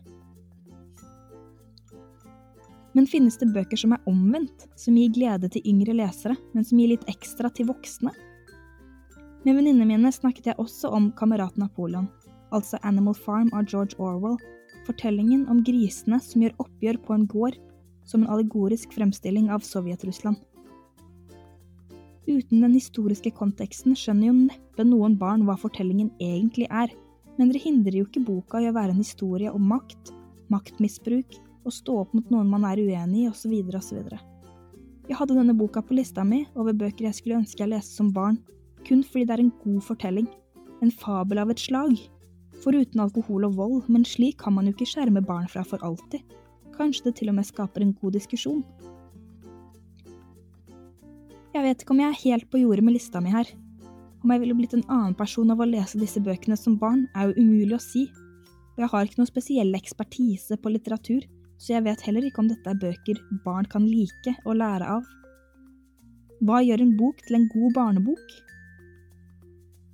[2.95, 6.79] Men finnes det bøker som er omvendt, som gir glede til yngre lesere, men som
[6.79, 8.15] gir litt ekstra til voksne?
[9.43, 12.07] Med venninnene mine snakket jeg også om Kamerat Napoleon,
[12.55, 14.39] altså Animal Farm av George Orwell,
[14.87, 17.59] fortellingen om grisene som gjør oppgjør på en gård,
[18.05, 20.37] som en allegorisk fremstilling av Sovjet-Russland.
[22.27, 26.93] Uten den historiske konteksten skjønner jo neppe noen barn hva fortellingen egentlig er,
[27.37, 30.13] men det hindrer jo ikke boka i å være en historie om makt,
[30.53, 33.99] maktmisbruk, å stå opp mot noen man er uenig i, osv., osv.
[35.09, 38.11] Jeg hadde denne boka på lista mi over bøker jeg skulle ønske jeg leste som
[38.15, 38.39] barn,
[38.87, 40.29] kun fordi det er en god fortelling,
[40.83, 41.97] en fabel av et slag.
[42.63, 46.23] Foruten alkohol og vold, men slik kan man jo ikke skjerme barn fra for alltid.
[46.77, 48.63] Kanskje det til og med skaper en god diskusjon.
[51.53, 53.49] Jeg vet ikke om jeg er helt på jordet med lista mi her.
[54.23, 57.29] Om jeg ville blitt en annen person av å lese disse bøkene som barn, er
[57.29, 58.07] jo umulig å si.
[58.73, 61.27] Og jeg har ikke noe spesiell ekspertise på litteratur,
[61.61, 65.05] så jeg vet heller ikke om dette er bøker barn kan like og lære av.
[66.43, 68.33] Hva gjør en bok til en god barnebok?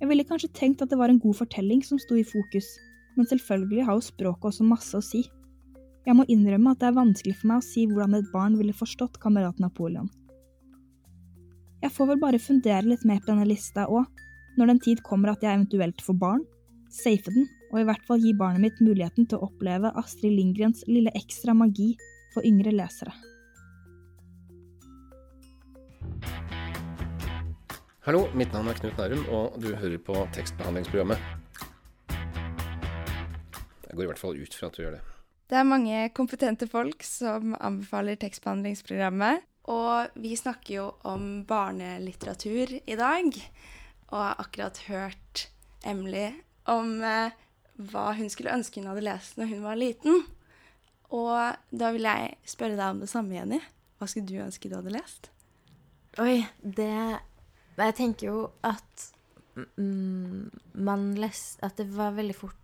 [0.00, 2.70] Jeg ville kanskje tenkt at det var en god fortelling som sto i fokus,
[3.18, 5.26] men selvfølgelig har jo språket også masse å si.
[6.08, 8.72] Jeg må innrømme at det er vanskelig for meg å si hvordan et barn ville
[8.76, 10.08] forstått kamerat Napoleon.
[11.80, 14.08] Jeg får vel bare fundere litt mer på denne lista òg,
[14.56, 16.44] når den tid kommer at jeg eventuelt får barn,
[16.92, 20.82] safe den, og i hvert fall gi barnet mitt muligheten til å oppleve Astrid Lindgrens
[20.88, 21.92] lille ekstra magi
[22.34, 23.14] for yngre lesere.
[28.08, 31.20] Hallo, mitt navn er Knut Nærum, og du hører på tekstbehandlingsprogrammet.
[33.86, 35.19] Jeg går i hvert fall ut fra at du gjør det.
[35.50, 39.42] Det er mange kompetente folk som anbefaler tekstbehandlingsprogrammet.
[39.70, 43.34] Og vi snakker jo om barnelitteratur i dag.
[44.12, 45.48] Og har akkurat hørt
[45.82, 46.28] Emily
[46.70, 47.34] om eh,
[47.90, 50.22] hva hun skulle ønske hun hadde lest når hun var liten.
[51.10, 51.34] Og
[51.74, 53.58] da vil jeg spørre deg om det samme, Jenny.
[53.98, 55.32] Hva skulle du ønske du hadde lest?
[56.22, 56.94] Oi, det
[57.78, 59.10] Jeg tenker jo at
[59.78, 60.50] mm,
[60.82, 62.59] man leste At det var veldig fort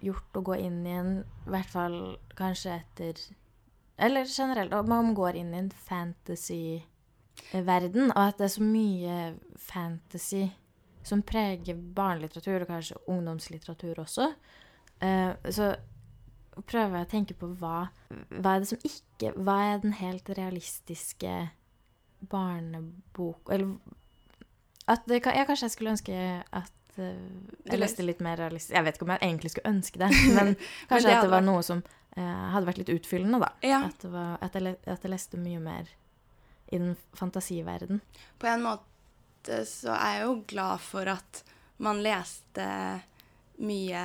[0.00, 1.12] gjort å gå inn i en
[1.46, 1.98] I hvert fall
[2.38, 3.14] kanskje etter
[4.00, 9.34] Eller generelt, at man går inn i en fantasy-verden, og at det er så mye
[9.60, 10.44] fantasy
[11.04, 14.32] som preger barnelitteratur, og kanskje ungdomslitteratur også.
[15.04, 15.76] Uh, så
[16.68, 17.88] prøver jeg å tenke på hva,
[18.28, 21.34] hva er det som ikke Hva er den helt realistiske
[22.30, 23.76] barnebok Eller
[24.90, 28.96] at det, ja, kanskje jeg skulle ønske at jeg leste litt mer realistisk Jeg vet
[28.98, 30.54] ikke om jeg egentlig skulle ønske det, men Men
[30.90, 31.82] kanskje det at det var noe som
[32.16, 33.50] eh, hadde vært litt utfyllende, da.
[33.66, 33.82] Ja.
[33.88, 35.90] At, det var, at, jeg, at jeg leste mye mer
[36.70, 38.00] i den fantasiverden.
[38.38, 41.42] På en måte så er jeg jo glad for at
[41.80, 42.66] man leste
[43.60, 44.04] mye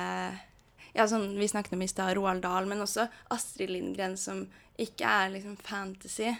[0.96, 4.46] Ja, sånn vi snakket om i stad, Roald Dahl, men også Astrid Lindgren, som
[4.80, 6.30] ikke er liksom fantasy,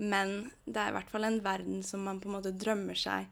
[0.00, 3.28] men det er i hvert fall en verden som man på en måte drømmer seg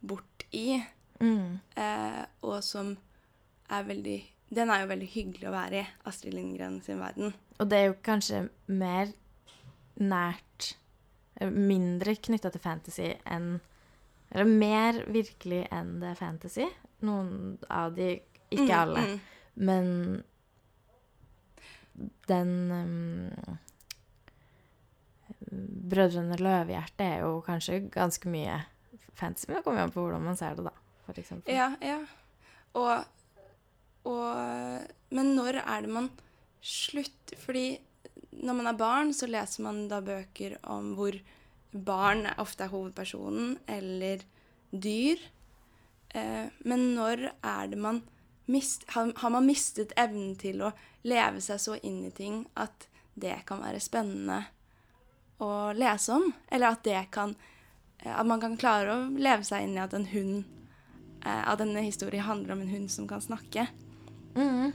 [0.00, 0.82] bort i,
[1.20, 1.58] Mm.
[1.76, 2.94] eh, og som
[3.70, 4.18] er veldig
[4.54, 7.34] Den er jo veldig hyggelig å være i, Astrid Lindgren sin verden.
[7.60, 9.12] Og det er jo kanskje mer
[10.00, 10.70] nært
[11.40, 13.60] eh, Mindre knytta til fantasy enn
[14.32, 16.66] Eller mer virkelig enn det er fantasy.
[17.04, 18.14] Noen av de,
[18.50, 19.00] ikke Mm, alle.
[19.06, 19.20] mm.
[19.60, 20.22] Men
[22.28, 23.58] den um,
[25.90, 28.60] Brødrene Løvehjerte er jo kanskje ganske mye
[29.18, 30.74] fantasy, men det kommer jo an på hvordan man ser det, da.
[31.10, 31.54] For eksempel.
[31.54, 32.00] Ja, ja.
[32.78, 33.04] Og,
[34.06, 36.10] og Men når er det man
[36.62, 37.80] slutter Fordi
[38.30, 41.16] når man er barn, så leser man da bøker om hvor
[41.70, 44.22] barn ofte er hovedpersonen, eller
[44.70, 45.20] dyr.
[46.14, 48.00] Eh, men når er det man
[48.50, 50.72] mist, har, har man mistet evnen til å
[51.06, 52.88] leve seg så inn i ting at
[53.20, 54.40] det kan være spennende
[55.42, 56.30] å lese om?
[56.50, 57.36] Eller at det kan
[58.00, 60.59] eh, At man kan klare å leve seg inn i at en hund
[61.24, 63.66] eh, At denne historien handler om en hund som kan snakke.
[64.36, 64.72] Mm.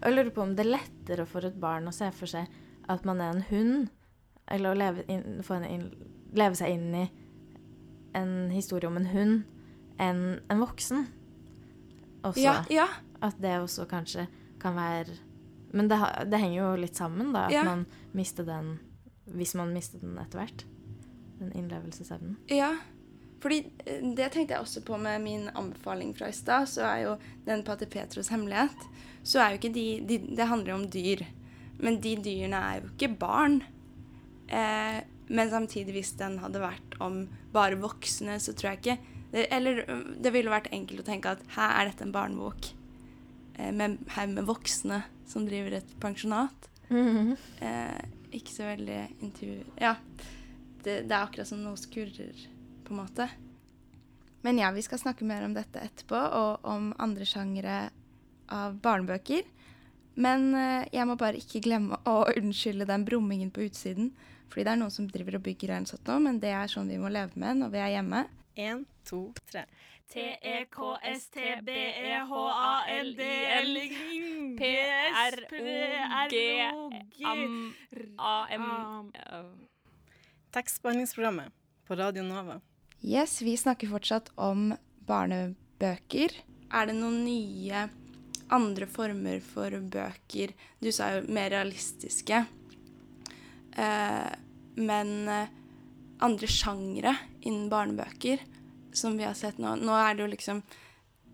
[0.00, 2.46] Jeg lurer på om det er lettere for et barn å se for seg
[2.88, 3.88] at man er en hund,
[4.50, 5.86] eller å leve, inn, få en inn,
[6.32, 7.04] leve seg inn i
[8.16, 9.42] en historie om en hund,
[10.00, 11.06] enn en voksen.
[12.24, 12.40] Også.
[12.42, 12.86] Ja, ja.
[13.22, 14.26] At det også kanskje
[14.62, 15.16] kan være
[15.72, 15.98] Men det,
[16.30, 17.44] det henger jo litt sammen, da.
[17.46, 17.64] At Ja.
[17.64, 18.78] man mister den
[19.26, 20.64] Hvis man mister den etter hvert.
[21.38, 22.36] Den innlevelsesevnen.
[22.48, 22.72] Ja,
[23.42, 27.02] fordi eh, det tenkte jeg også på med min anbefaling fra i stad, så er
[27.06, 28.88] jo den Pater Petros hemmelighet,
[29.22, 31.26] så er jo ikke de, de Det handler jo om dyr.
[31.78, 33.60] Men de dyrene er jo ikke barn.
[34.48, 34.98] Eh,
[35.28, 38.98] men samtidig, hvis den hadde vært om bare voksne, så tror jeg ikke
[39.28, 39.82] det, Eller
[40.16, 42.70] det ville vært enkelt å tenke at her er dette en barnebok
[43.58, 46.70] eh, med haug med voksne som driver et pensjonat.
[46.88, 48.00] Eh,
[48.32, 49.60] ikke så veldig intervju...
[49.80, 49.96] Ja.
[50.78, 52.46] Det, det er akkurat som noe skurrer,
[52.88, 53.28] på en måte.
[54.46, 57.78] Men ja, vi skal snakke mer om dette etterpå, og om andre sjangere
[58.54, 59.42] av barnebøker.
[60.18, 64.12] Men eh, jeg må bare ikke glemme å unnskylde den brummingen på utsiden.
[64.48, 66.88] Fordi det er noen som driver og bygger her, sånn nå, men det er sånn
[66.88, 68.20] vi må leve med når vi er hjemme.
[68.58, 69.20] En, to,
[69.50, 69.62] tre.
[74.58, 75.68] P-R-O-G-A-M-A-M
[80.56, 81.52] Tekstbehandlingsprogrammet
[81.84, 82.56] på Radio Nova.
[83.00, 84.72] Yes, vi snakker fortsatt om
[85.06, 86.34] barnebøker.
[86.74, 87.84] Er det noen nye
[88.52, 90.52] andre former for bøker?
[90.82, 92.42] Du sa jo mer realistiske.
[93.78, 94.32] Eh,
[94.78, 95.48] men eh,
[96.24, 97.14] andre sjangre
[97.46, 98.42] innen barnebøker
[98.96, 100.62] som vi har sett nå Nå er det jo liksom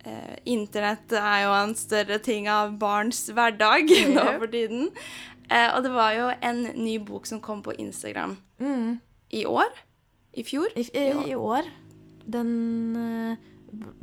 [0.04, 4.90] eh, Internett er jo en større ting av barns hverdag nå for tiden.
[5.48, 9.00] Eh, og det var jo en ny bok som kom på Instagram Mm.
[9.34, 9.72] i år.
[10.36, 10.72] I fjor.
[10.76, 11.68] I, i, I år.
[12.24, 12.50] Den
[12.96, 13.50] eh,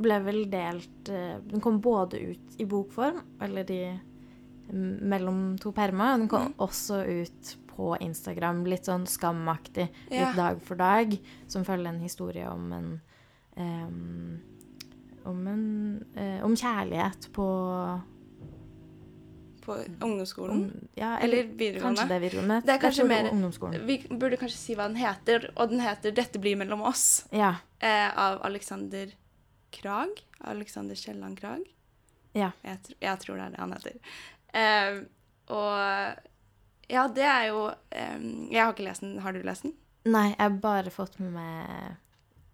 [0.02, 3.82] ble vel delt eh, Den kom både ut i bokform, eller i
[4.72, 6.14] mellom to permer.
[6.14, 10.32] og Den kom også ut på Instagram, litt sånn skamaktig, litt Ja.
[10.36, 11.14] dag for dag,
[11.48, 12.90] som følger en historie om en
[13.56, 14.40] um,
[15.24, 15.66] om en
[16.18, 17.46] eh, om kjærlighet på
[19.62, 20.64] På ungdomsskolen.
[20.64, 21.82] Um, ja, Eller videregående.
[21.82, 22.60] Kanskje det er videregående.
[22.66, 23.86] Det er kanskje mer ungdomsskolen.
[23.86, 27.26] Vi burde kanskje si hva den heter, og den heter 'Dette blir mellom oss'.
[27.30, 27.54] Ja.
[27.78, 29.14] Eh, av Alexander
[29.70, 30.24] Krag.
[30.40, 31.62] Alexander Kielland Krag.
[32.34, 32.50] Ja.
[32.64, 33.96] Jeg, tr jeg tror det er det han heter.
[34.52, 35.02] Eh,
[35.52, 36.28] og
[36.92, 38.18] ja, det er jo eh,
[38.50, 39.18] Jeg har ikke lest den.
[39.18, 39.76] Har du lest den?
[40.04, 41.96] Nei, jeg har bare fått med meg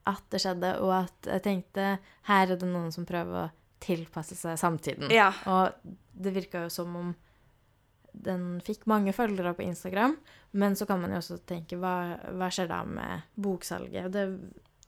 [0.08, 1.86] at det skjedde, og at jeg tenkte
[2.28, 3.48] her er det noen som prøver å
[3.82, 5.10] tilpasse seg samtiden.
[5.14, 5.30] Ja.
[5.50, 7.14] Og det virka jo som om
[8.18, 10.16] den fikk mange følgere på Instagram,
[10.50, 14.10] men så kan man jo også tenke hva, hva skjer da med boksalget?
[14.14, 14.24] Det,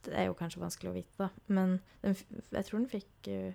[0.07, 2.17] det er jo kanskje vanskelig å vite, da, men den,
[2.49, 3.53] jeg tror den fikk uh,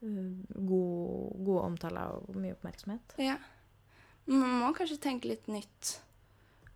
[0.00, 3.18] god, gode omtaler og mye oppmerksomhet.
[3.20, 3.36] Ja.
[4.30, 5.98] Man må kanskje tenke litt nytt.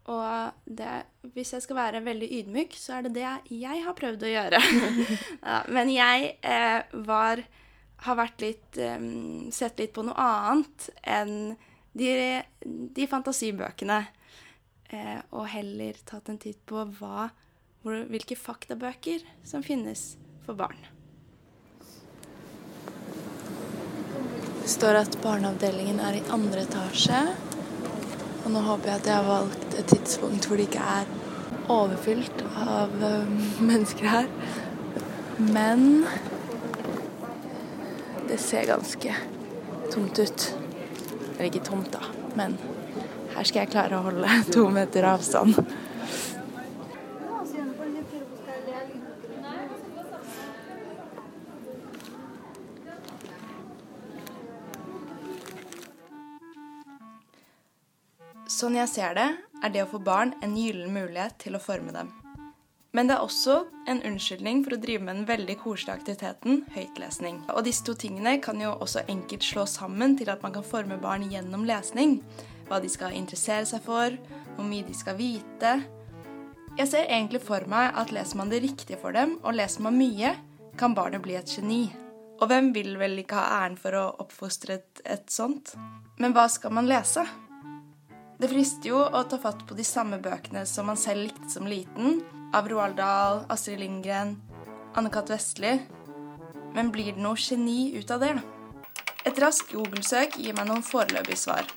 [0.08, 0.92] Og det,
[1.34, 4.60] hvis jeg skal være veldig ydmyk, så er det det jeg har prøvd å gjøre.
[5.50, 7.44] ja, men jeg eh, var
[8.00, 9.02] Har vært litt eh,
[9.52, 11.52] Sett litt på noe annet enn
[11.92, 12.40] de,
[12.96, 13.98] de fantasibøkene.
[14.90, 17.28] Eh, og heller tatt en titt på hva,
[17.82, 20.14] hvor, hvilke faktabøker som finnes
[20.46, 20.80] for barn.
[24.60, 27.22] Det står at barneavdelingen er i andre etasje.
[28.50, 31.10] Og nå håper jeg at jeg har valgt et tidspunkt hvor det ikke er
[31.70, 32.96] overfylt av
[33.68, 34.26] mennesker her.
[35.38, 35.84] Men
[38.26, 39.14] det ser ganske
[39.94, 40.48] tomt ut.
[41.36, 42.58] Eller ikke tomt, da, men
[43.36, 45.54] her skal jeg klare å holde to meter avstand.
[58.60, 59.28] Sånn jeg ser det,
[59.64, 62.10] er det å få barn en gyllen mulighet til å forme dem.
[62.92, 63.54] Men det er også
[63.88, 67.38] en unnskyldning for å drive med den veldig koselige aktiviteten høytlesning.
[67.54, 71.00] Og disse to tingene kan jo også enkelt slå sammen til at man kan forme
[71.00, 72.18] barn gjennom lesning.
[72.68, 74.20] Hva de skal interessere seg for,
[74.58, 75.74] hvor mye de skal vite.
[76.76, 79.96] Jeg ser egentlig for meg at leser man det riktige for dem, og leser man
[79.96, 80.36] mye,
[80.76, 81.86] kan barnet bli et geni.
[82.42, 85.78] Og hvem vil vel ikke ha æren for å oppfostre et, et sånt?
[86.20, 87.24] Men hva skal man lese?
[88.40, 91.66] Det frister jo å ta fatt på de samme bøkene som man selv likte som
[91.68, 92.22] liten,
[92.56, 94.38] av Roald Dahl, Astrid Lindgren,
[94.96, 95.28] Anne-Cath.
[95.34, 95.74] Vestli.
[96.72, 98.32] Men blir det noe geni ut av det?
[99.28, 101.68] Et raskt Google-søk gir meg noen foreløpige svar.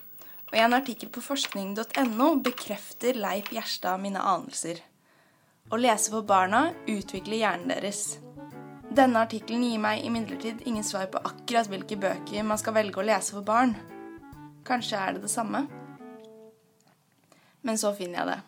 [0.47, 4.79] Og i en artikkel på forskning.no bekrefter Leif Gjerstad mine anelser.
[5.67, 8.21] Å lese for barna utvikler hjernen deres.
[8.87, 13.09] Denne artikkelen gir meg imidlertid ingen svar på akkurat hvilke bøker man skal velge å
[13.11, 13.75] lese for barn.
[14.63, 15.67] Kanskje er det det samme?
[17.63, 18.41] Men så finner jeg det.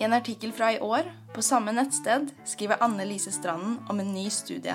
[0.00, 4.10] I en artikkel fra i år, på samme nettsted, skriver Anne Lise Stranden om en
[4.14, 4.74] ny studie.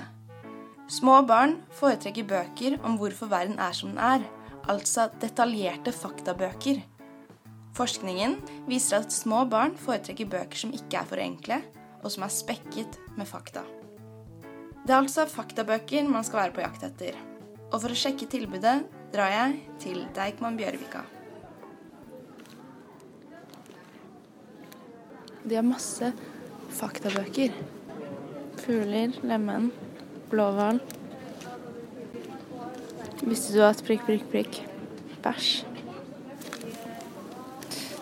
[0.90, 4.24] Små barn foretrekker bøker om hvorfor verden er som den er,
[4.70, 6.80] altså detaljerte faktabøker.
[7.78, 8.38] Forskningen
[8.70, 11.60] viser at små barn foretrekker bøker som ikke er for enkle,
[12.00, 13.66] og som er spekket med fakta.
[14.86, 17.20] Det er altså faktabøker man skal være på jakt etter.
[17.70, 18.80] Og for å sjekke tilbudet
[19.14, 21.04] drar jeg til Deichman Bjørvika.
[25.44, 26.12] De har masse
[26.76, 27.54] faktabøker.
[28.60, 29.72] Fugler, lemen,
[30.32, 30.82] blåhval.
[33.24, 34.60] Visste du at prikk, prikk, prikk
[35.24, 35.64] bæsj?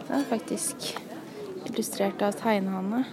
[0.08, 0.92] Det er faktisk
[1.68, 3.04] illustrert av tegnehane.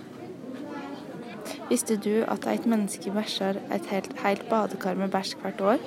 [1.71, 5.87] Visste du at et menneske bæsjer et helt, helt badekar med bæsj hvert år?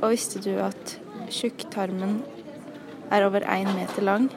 [0.00, 0.98] Og visste du at
[1.30, 2.22] tjukktarmen
[3.10, 4.30] er over én meter lang?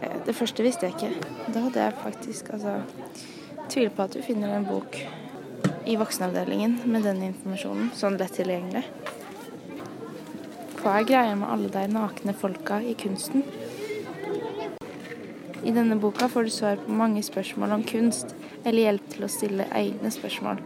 [0.00, 1.28] Eh, Det første visste jeg ikke.
[1.54, 2.80] Da hadde jeg faktisk altså
[3.68, 4.98] tvil på at du finner en bok
[5.86, 8.84] i voksenavdelingen med den informasjonen sånn lett tilgjengelig.
[10.80, 13.44] Hva er greia med alle de nakne folka i kunsten?
[15.64, 19.30] I denne boka får du svar på mange spørsmål om kunst, eller hjelp til å
[19.32, 20.60] stille egne spørsmål.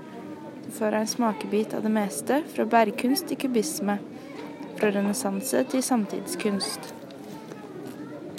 [0.66, 4.00] Du får en smakebit av det meste, fra bergkunst til kubisme,
[4.80, 6.97] fra renessanse til samtidskunst.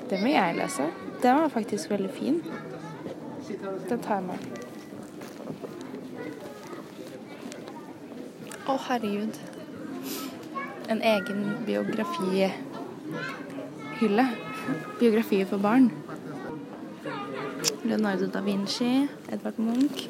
[0.09, 0.83] Det vil jeg lese.
[1.21, 2.43] Den var faktisk veldig fin.
[3.89, 4.37] Den tar jeg med.
[8.69, 9.37] Å, herregud.
[10.89, 12.49] En egen biografihylle.
[14.99, 15.91] Biografier for barn.
[17.83, 20.09] Leonardo da Vinci, Edvard Munch.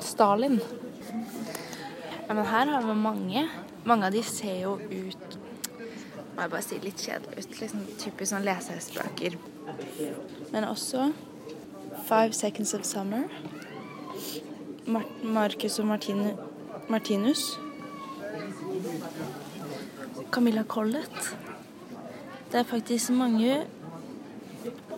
[0.00, 0.60] Stalin.
[2.28, 3.48] Ja, men her har vi mange
[3.84, 5.38] Mange av de ser jo ut
[6.34, 7.58] må jeg bare si litt kjedelig ut.
[7.60, 9.36] Liksom typisk sånn lesehøstbøker.
[10.52, 11.10] Men også
[12.08, 13.28] Five Seconds of Summer.
[14.86, 16.32] Mar Marcus og Martine
[16.88, 17.58] Martinus.
[20.32, 21.36] Camilla Collett.
[22.52, 23.62] Det er faktisk mange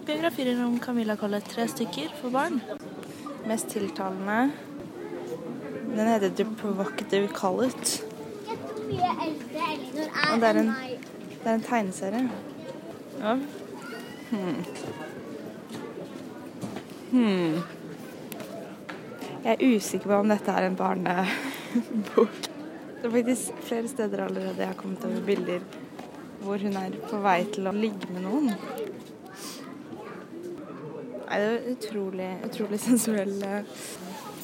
[0.06, 1.50] biografier om Camilla Collett.
[1.50, 2.62] Tre stykker for barn.
[3.44, 4.52] Mest tiltalende
[5.94, 8.04] Den heter The Provocative Collett.
[10.32, 10.72] Og det er en,
[11.44, 12.30] det er en tegneserie.
[13.20, 13.34] Ja.
[14.30, 14.64] Hmm.
[17.10, 17.58] Hmm.
[19.44, 22.38] Jeg er usikker på om dette er en barnebok.
[23.02, 25.60] Det er faktisk flere steder allerede jeg har kommet over bilder
[26.40, 28.50] hvor hun er på vei til å ligge med noen.
[31.28, 33.36] Nei, det er utrolig, utrolig sensuell,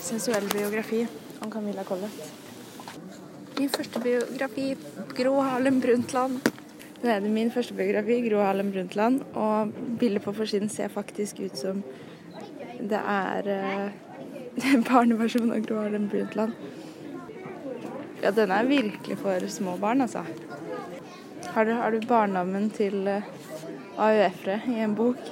[0.01, 1.03] sensuell biografi
[1.41, 2.31] om Camilla Collett.
[3.59, 4.71] Min første biografi,
[5.17, 6.60] Gro Harlem Brundtland.
[7.01, 9.23] Det er min første biografi, Gro Harlem Brundtland.
[9.33, 11.83] Og bildet på forsiden ser faktisk ut som
[12.81, 16.53] det er uh, barneversjon av Gro Harlem Brundtland.
[18.21, 20.27] Ja, den er virkelig for små barn, altså.
[21.55, 23.25] Har du, har du barndommen til uh,
[23.97, 25.23] AUF-ere i en bok?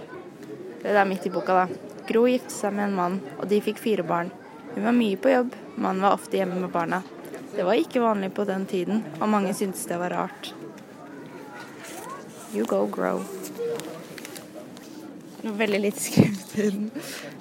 [0.80, 1.92] Det er midt i boka, da.
[2.08, 4.32] Gro giftet seg med en mann, og de fikk fire barn.
[4.72, 7.02] Hun var mye på jobb, mannen var ofte hjemme med barna.
[7.52, 10.54] Det var ikke vanlig på den tiden, og mange syntes det var rart.
[12.54, 13.20] You go grow.
[15.44, 16.86] Noe veldig lite skrevet i den,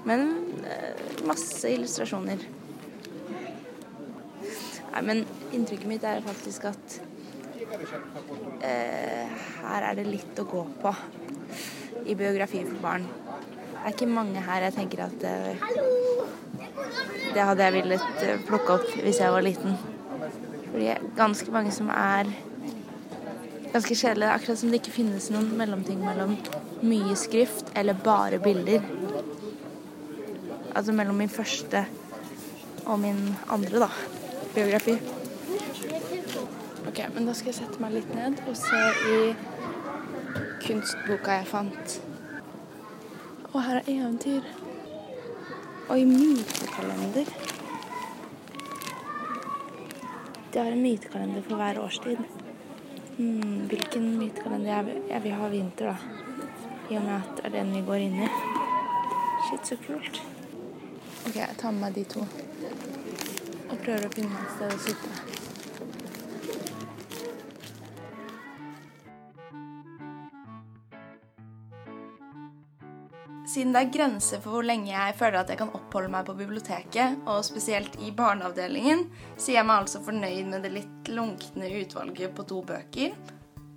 [0.05, 0.25] men
[0.67, 2.43] eh, masse illustrasjoner.
[4.91, 5.23] Nei, men
[5.55, 6.97] inntrykket mitt er faktisk at
[8.65, 9.31] eh,
[9.63, 10.93] her er det litt å gå på
[12.05, 13.07] i biografi for barn.
[13.07, 15.67] Det er ikke mange her jeg tenker at eh,
[17.35, 19.77] det hadde jeg villet eh, plukke opp hvis jeg var liten.
[20.67, 22.29] Fordi ganske mange som er
[23.73, 24.27] ganske kjedelig.
[24.31, 26.35] Akkurat som det ikke finnes noen mellomting mellom
[26.85, 28.83] mye skrift eller bare bilder.
[30.75, 31.85] Altså mellom min første
[32.87, 33.89] og min andre, da,
[34.55, 34.95] biografi.
[36.87, 39.19] Ok, men da skal jeg sette meg litt ned og se i
[40.63, 41.97] kunstboka jeg fant.
[43.51, 44.47] Og her er eventyr.
[45.91, 47.29] Oi, mytekalender.
[50.53, 52.46] De har en mytekalender for hver årstid.
[53.17, 54.75] Hmm, hvilken mytekalender?
[54.75, 55.95] Jeg vil, jeg vil ha vinter, da.
[56.89, 58.27] I og med at det er den vi går inn i.
[59.47, 60.21] Shit, så kult.
[61.25, 62.27] OK, jeg tar med meg de to.
[63.71, 65.36] Og prøver å finne et sted å sitte.
[73.57, 76.35] Siden det er grenser for hvor lenge jeg føler at jeg kan oppholde meg på
[76.37, 82.35] biblioteket, og spesielt i barneavdelingen, sier jeg meg altså fornøyd med det litt lunkne utvalget
[82.37, 83.15] på to bøker.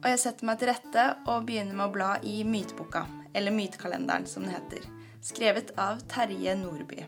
[0.02, 4.28] Og jeg setter meg til rette og begynner med å bla i Myteboka, eller Mytekalenderen
[4.28, 4.84] som den heter,
[5.24, 7.06] skrevet av Terje Nordby.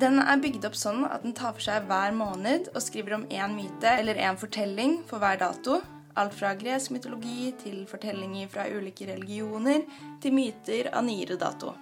[0.00, 3.28] Den er bygd opp sånn at den tar for seg hver måned og skriver om
[3.28, 5.82] én myte eller én fortelling for hver dato,
[6.14, 9.82] Alt fra gresk mytologi til fortellinger fra ulike religioner
[10.22, 11.74] til myter av nyere dato.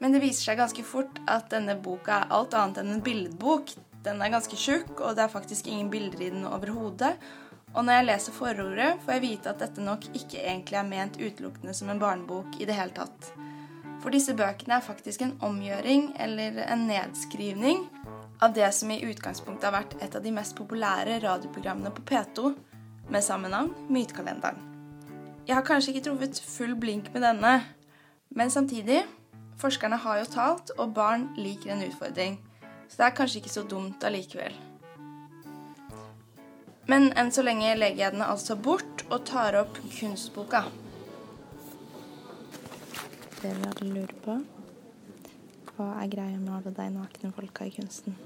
[0.00, 3.74] Men det viser seg ganske fort at denne boka er alt annet enn en billedbok.
[4.02, 7.12] Den er ganske tjukk, og det er faktisk ingen bilder i den overhodet.
[7.72, 11.20] Og når jeg leser forordet, får jeg vite at dette nok ikke egentlig er ment
[11.20, 13.30] utelukkende som en barnebok i det hele tatt.
[14.02, 17.86] For disse bøkene er faktisk en omgjøring, eller en nedskrivning,
[18.42, 22.50] av det som i utgangspunktet har vært et av de mest populære radioprogrammene på P2,
[23.12, 24.58] med samme navn, Mytekalenderen.
[25.46, 27.56] Jeg har kanskje ikke truffet full blink med denne,
[28.30, 29.02] men samtidig
[29.62, 32.38] Forskerne har jo talt, og barn liker en utfordring.
[32.88, 34.56] Så det er kanskje ikke så dumt allikevel.
[36.90, 40.64] Men enn så lenge legger jeg den altså bort og tar opp kunstboka.
[43.38, 44.40] Det vi hadde lurt på.
[45.76, 48.18] Hva er greia med alle de nakne folka i kunsten?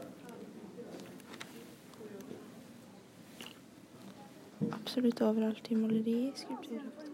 [4.73, 7.07] Absolutt overalt i maleri, skulpturer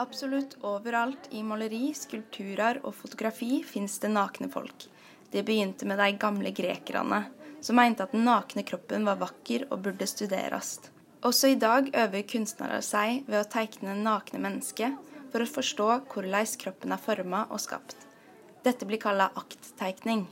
[0.00, 4.86] Absolutt overalt i maleri, skulpturer og fotografi fins det nakne folk.
[5.30, 7.18] Det begynte med de gamle grekerne,
[7.60, 10.78] som mente at den nakne kroppen var vakker og burde studeres.
[11.20, 14.96] Også i dag øver kunstnere seg ved å tegne nakne mennesker
[15.30, 17.98] for å forstå hvordan kroppen er forma og skapt.
[18.64, 20.24] Dette blir kalla akttegning.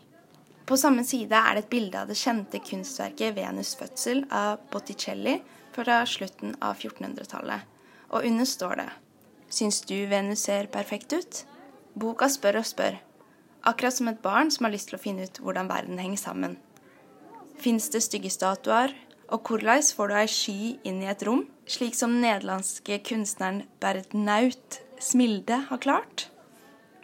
[0.65, 5.39] På samme side er det et bilde av det kjente kunstverket 'Venus' fødsel' av Botticelli
[5.79, 7.67] fra slutten av 1400-tallet.
[8.11, 8.89] Og under står det
[9.49, 11.43] Syns du Venus ser perfekt ut?
[11.99, 12.99] Boka spør og spør,
[13.67, 16.59] akkurat som et barn som har lyst til å finne ut hvordan verden henger sammen.
[17.59, 18.95] Fins det stygge statuer,
[19.29, 24.15] Og hvordan får du ei sky inn i et rom, slik som nederlandske kunstneren Bert
[24.17, 26.31] Naut Smilde har klart?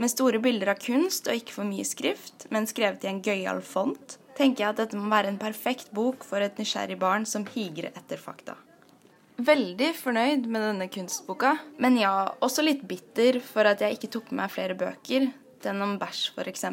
[0.00, 3.60] Med store bilder av kunst og ikke for mye skrift, men skrevet i en gøyal
[3.60, 7.46] font, tenker jeg at dette må være en perfekt bok for et nysgjerrig barn som
[7.54, 8.56] higer etter fakta.
[9.34, 12.12] Veldig fornøyd med denne kunstboka, men ja,
[12.44, 15.26] også litt bitter for at jeg ikke tok med meg flere bøker,
[15.64, 16.66] den om bæsj f.eks.,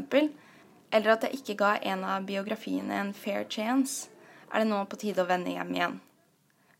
[0.91, 4.11] eller at jeg ikke ga en av biografiene en fair chance,
[4.51, 5.97] er det nå på tide å vende hjem igjen.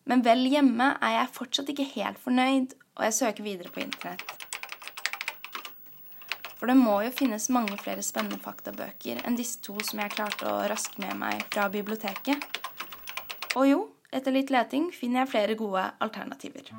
[0.05, 4.40] Men vel hjemme er jeg fortsatt ikke helt fornøyd, og jeg søker videre på internett.
[6.61, 10.45] For det må jo finnes mange flere spennende faktabøker enn disse to som jeg klarte
[10.45, 12.43] å raske med meg fra biblioteket.
[13.57, 13.79] Og jo,
[14.13, 16.69] etter litt leting finner jeg flere gode alternativer.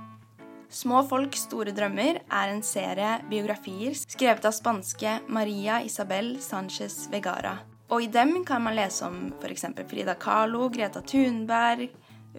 [0.70, 7.57] Små folk, store drømmer er en serie biografier skrevet av spanske Maria Isabel Sánchez Vegara.
[7.91, 9.66] Og i dem kan man lese om f.eks.
[9.91, 11.91] Frida Kahlo, Greta Thunberg,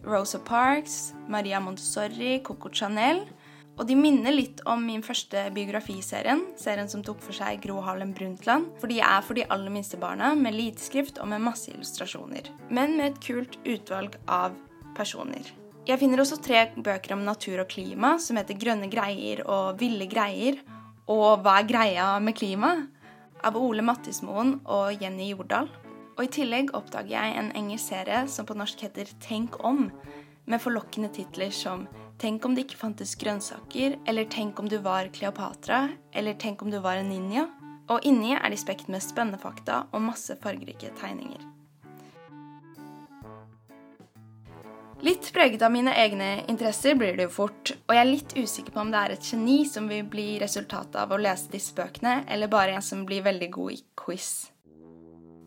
[0.07, 3.25] Rosa Parks, Maria Montessori, Coco Chanel
[3.74, 8.13] og de minner litt om min første biografiserien, serien som tok for seg Gro Harlem
[8.13, 11.71] Brundtland, for de er for de aller minste barna, med lite skrift og med masse
[11.74, 12.51] illustrasjoner.
[12.69, 14.53] Men med et kult utvalg av
[14.97, 15.49] personer.
[15.84, 20.07] Jeg finner også tre bøker om natur og klima, som heter Grønne greier og Ville
[20.07, 20.61] greier,
[21.11, 22.76] og Hva er greia med klima?
[23.43, 25.69] av Ole Mattismoen og Jenny Jordal.
[26.13, 29.89] Og i tillegg oppdager jeg en engelsk serie som på norsk heter Tenk om,
[30.45, 31.88] med forlokkende titler som
[32.22, 36.72] Tenk om det ikke fantes grønnsaker, eller Tenk om du var Kleopatra, eller Tenk om
[36.72, 37.47] du var en ninja.
[37.91, 41.41] Og inni er de spekt med spennende fakta og masse fargerike tegninger.
[45.03, 48.72] Litt preget av mine egne interesser blir det jo fort, og jeg er litt usikker
[48.72, 52.22] på om det er et geni som vil bli resultatet av å lese disse bøkene,
[52.32, 54.30] eller bare en som blir veldig god i quiz.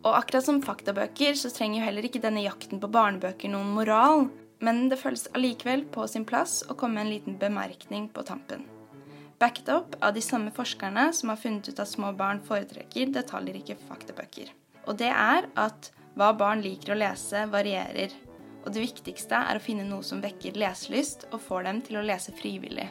[0.04, 4.26] Og akkurat som faktabøker så trenger jo heller ikke denne jakten på barnebøker noen moral,
[4.58, 8.64] men det føles allikevel på sin plass å komme med en liten bemerkning på tampen.
[9.38, 13.76] Backet opp av de samme forskerne som har funnet ut at små barn foretrekker detaljrike
[13.88, 14.52] faktabøker.
[14.88, 18.14] Og det er at hva barn liker å lese, varierer
[18.66, 22.06] og det viktigste er å finne noe som vekker leselyst og får dem til å
[22.06, 22.88] lese frivillig.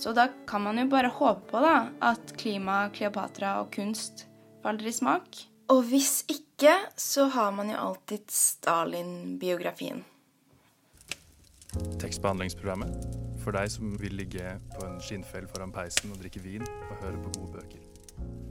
[0.00, 4.24] Så da kan man jo bare håpe på da, at klima, Kleopatra og kunst
[4.64, 5.42] faller i smak.
[5.70, 10.00] Og hvis ikke, så har man jo alltid Stalin-biografien.
[12.00, 16.96] Tekstbehandlingsprogrammet for deg som vil ligge på en skinnfell foran peisen og drikke vin og
[17.04, 17.84] høre på gode bøker.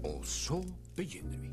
[0.08, 0.62] Og så
[0.96, 1.52] begynner vi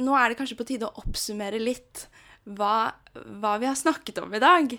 [0.00, 2.06] nå er det kanskje på tide å oppsummere litt
[2.48, 4.72] hva, hva, vi har snakket om i dag.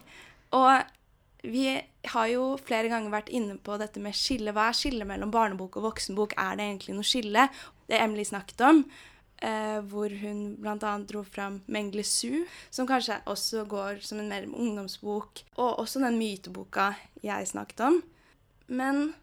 [0.58, 1.68] Og vi
[2.14, 4.54] har jo flere ganger vært inne på dette med skille.
[4.56, 6.36] Hva er skillet mellom barnebok og voksenbok?
[6.40, 7.48] Er det egentlig noe skille?
[7.88, 8.84] Det Emily snakket om,
[9.44, 10.94] eh, hvor hun bl.a.
[11.10, 16.20] dro fram Mengle Su, som kanskje også går som en mer ungdomsbok, og også den
[16.20, 18.02] myteboka jeg snakket om.
[18.68, 19.14] Men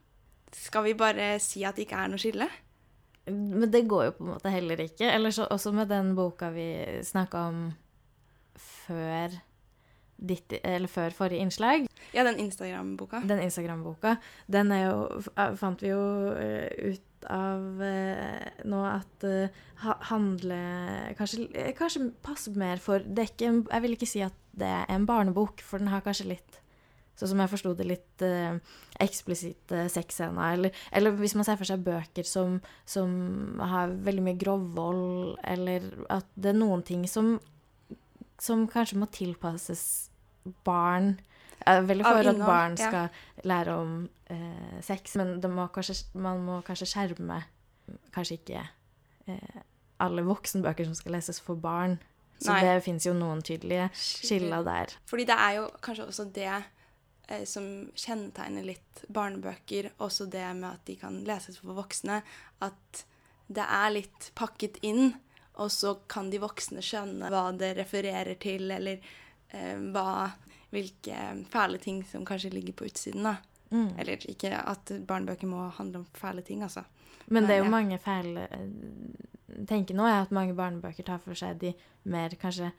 [0.53, 2.49] skal vi bare si at det ikke er noe skille?
[3.31, 5.07] Men det går jo på en måte heller ikke.
[5.11, 6.71] Eller så, også med den boka vi
[7.07, 7.61] snakka om
[8.61, 9.37] før
[10.21, 11.87] ditt, eller før forrige innslag.
[12.13, 13.23] Ja, den Instagram-boka.
[13.29, 14.17] Den Instagram-boka.
[14.51, 15.23] Den jo
[15.57, 16.03] Fant vi jo
[16.35, 19.61] uh, ut av uh, nå at uh,
[20.11, 20.61] handle
[21.19, 21.47] kanskje,
[21.79, 25.07] kanskje passer mer for Det er ikke Jeg vil ikke si at det er en
[25.07, 26.61] barnebok, for den har kanskje litt
[27.21, 28.57] Sånn som jeg forsto det, litt uh,
[29.05, 30.55] eksplisitte sexscener.
[30.57, 32.55] Eller, eller, hvis man ser for seg bøker som,
[32.89, 33.11] som
[33.61, 37.35] har veldig mye grovvold, eller at det er noen ting som,
[38.41, 39.83] som kanskje må tilpasses
[40.65, 41.19] barn.
[41.61, 43.45] Jeg er veldig for at barn skal ja.
[43.47, 43.97] lære om
[44.33, 47.43] eh, sex, men må kanskje, man må kanskje skjerme
[48.15, 48.63] kanskje ikke
[49.31, 49.61] eh,
[50.01, 51.99] alle voksenbøker som skal leses for barn.
[52.41, 52.63] Så Nei.
[52.65, 54.95] det fins jo noen tydelige skiller der.
[55.09, 60.71] Fordi det er jo kanskje også det eh, som kjennetegner litt barnebøker, også det med
[60.73, 62.23] at de kan leses for voksne,
[62.65, 63.05] at
[63.51, 65.13] det er litt pakket inn,
[65.61, 69.03] og så kan de voksne skjønne hva det refererer til, eller
[69.53, 70.31] eh, hva,
[70.71, 71.17] hvilke
[71.51, 73.27] fæle ting som kanskje ligger på utsiden.
[73.27, 73.37] da.
[73.71, 73.99] Mm.
[73.99, 76.83] Eller ikke at barnebøker må handle om fæle ting, altså.
[77.27, 78.49] Men det er jo mange fæle
[79.69, 81.73] Tenker nå er at mange barnebøker tar for seg de
[82.09, 82.71] mer kanskje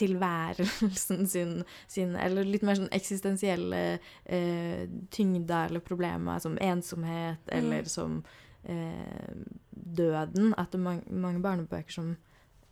[0.00, 1.54] tilværelsen sin,
[1.88, 3.80] sin, eller litt mer sånn eksistensielle
[4.24, 7.54] eh, tyngder eller problemer, som ensomhet mm.
[7.58, 8.20] eller som
[8.64, 9.32] eh,
[9.70, 10.54] døden.
[10.56, 12.12] At det er mange, mange barnebøker som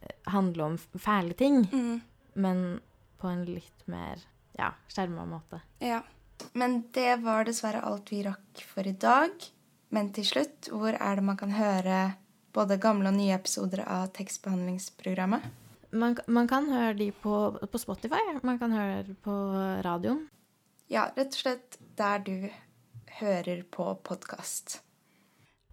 [0.00, 1.96] eh, handler om fæle ting, mm.
[2.44, 2.64] men
[3.18, 4.22] på en litt mer
[4.58, 5.60] ja, skjerma måte.
[5.82, 6.02] Ja.
[6.52, 9.34] Men det var dessverre alt vi rakk for i dag.
[9.94, 11.98] Men til slutt, hvor er det man kan høre
[12.54, 15.46] både gamle og nye episoder av tekstbehandlingsprogrammet?
[15.90, 18.20] Man, man kan høre de på, på Spotify.
[18.42, 19.36] Man kan høre på
[19.84, 20.26] radioen.
[20.88, 22.48] Ja, rett og slett der du
[23.18, 24.80] hører på podkast.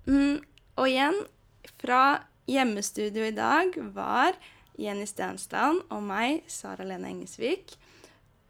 [0.07, 0.39] Mm,
[0.77, 1.17] og igjen,
[1.81, 2.01] fra
[2.49, 4.37] hjemmestudio i dag var
[4.81, 7.77] Jenny Stensland og meg, Sara Lene Engesvik.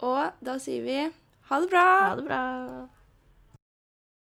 [0.06, 1.00] Og da sier vi
[1.50, 1.88] ha det bra!
[2.02, 2.44] Ha det bra!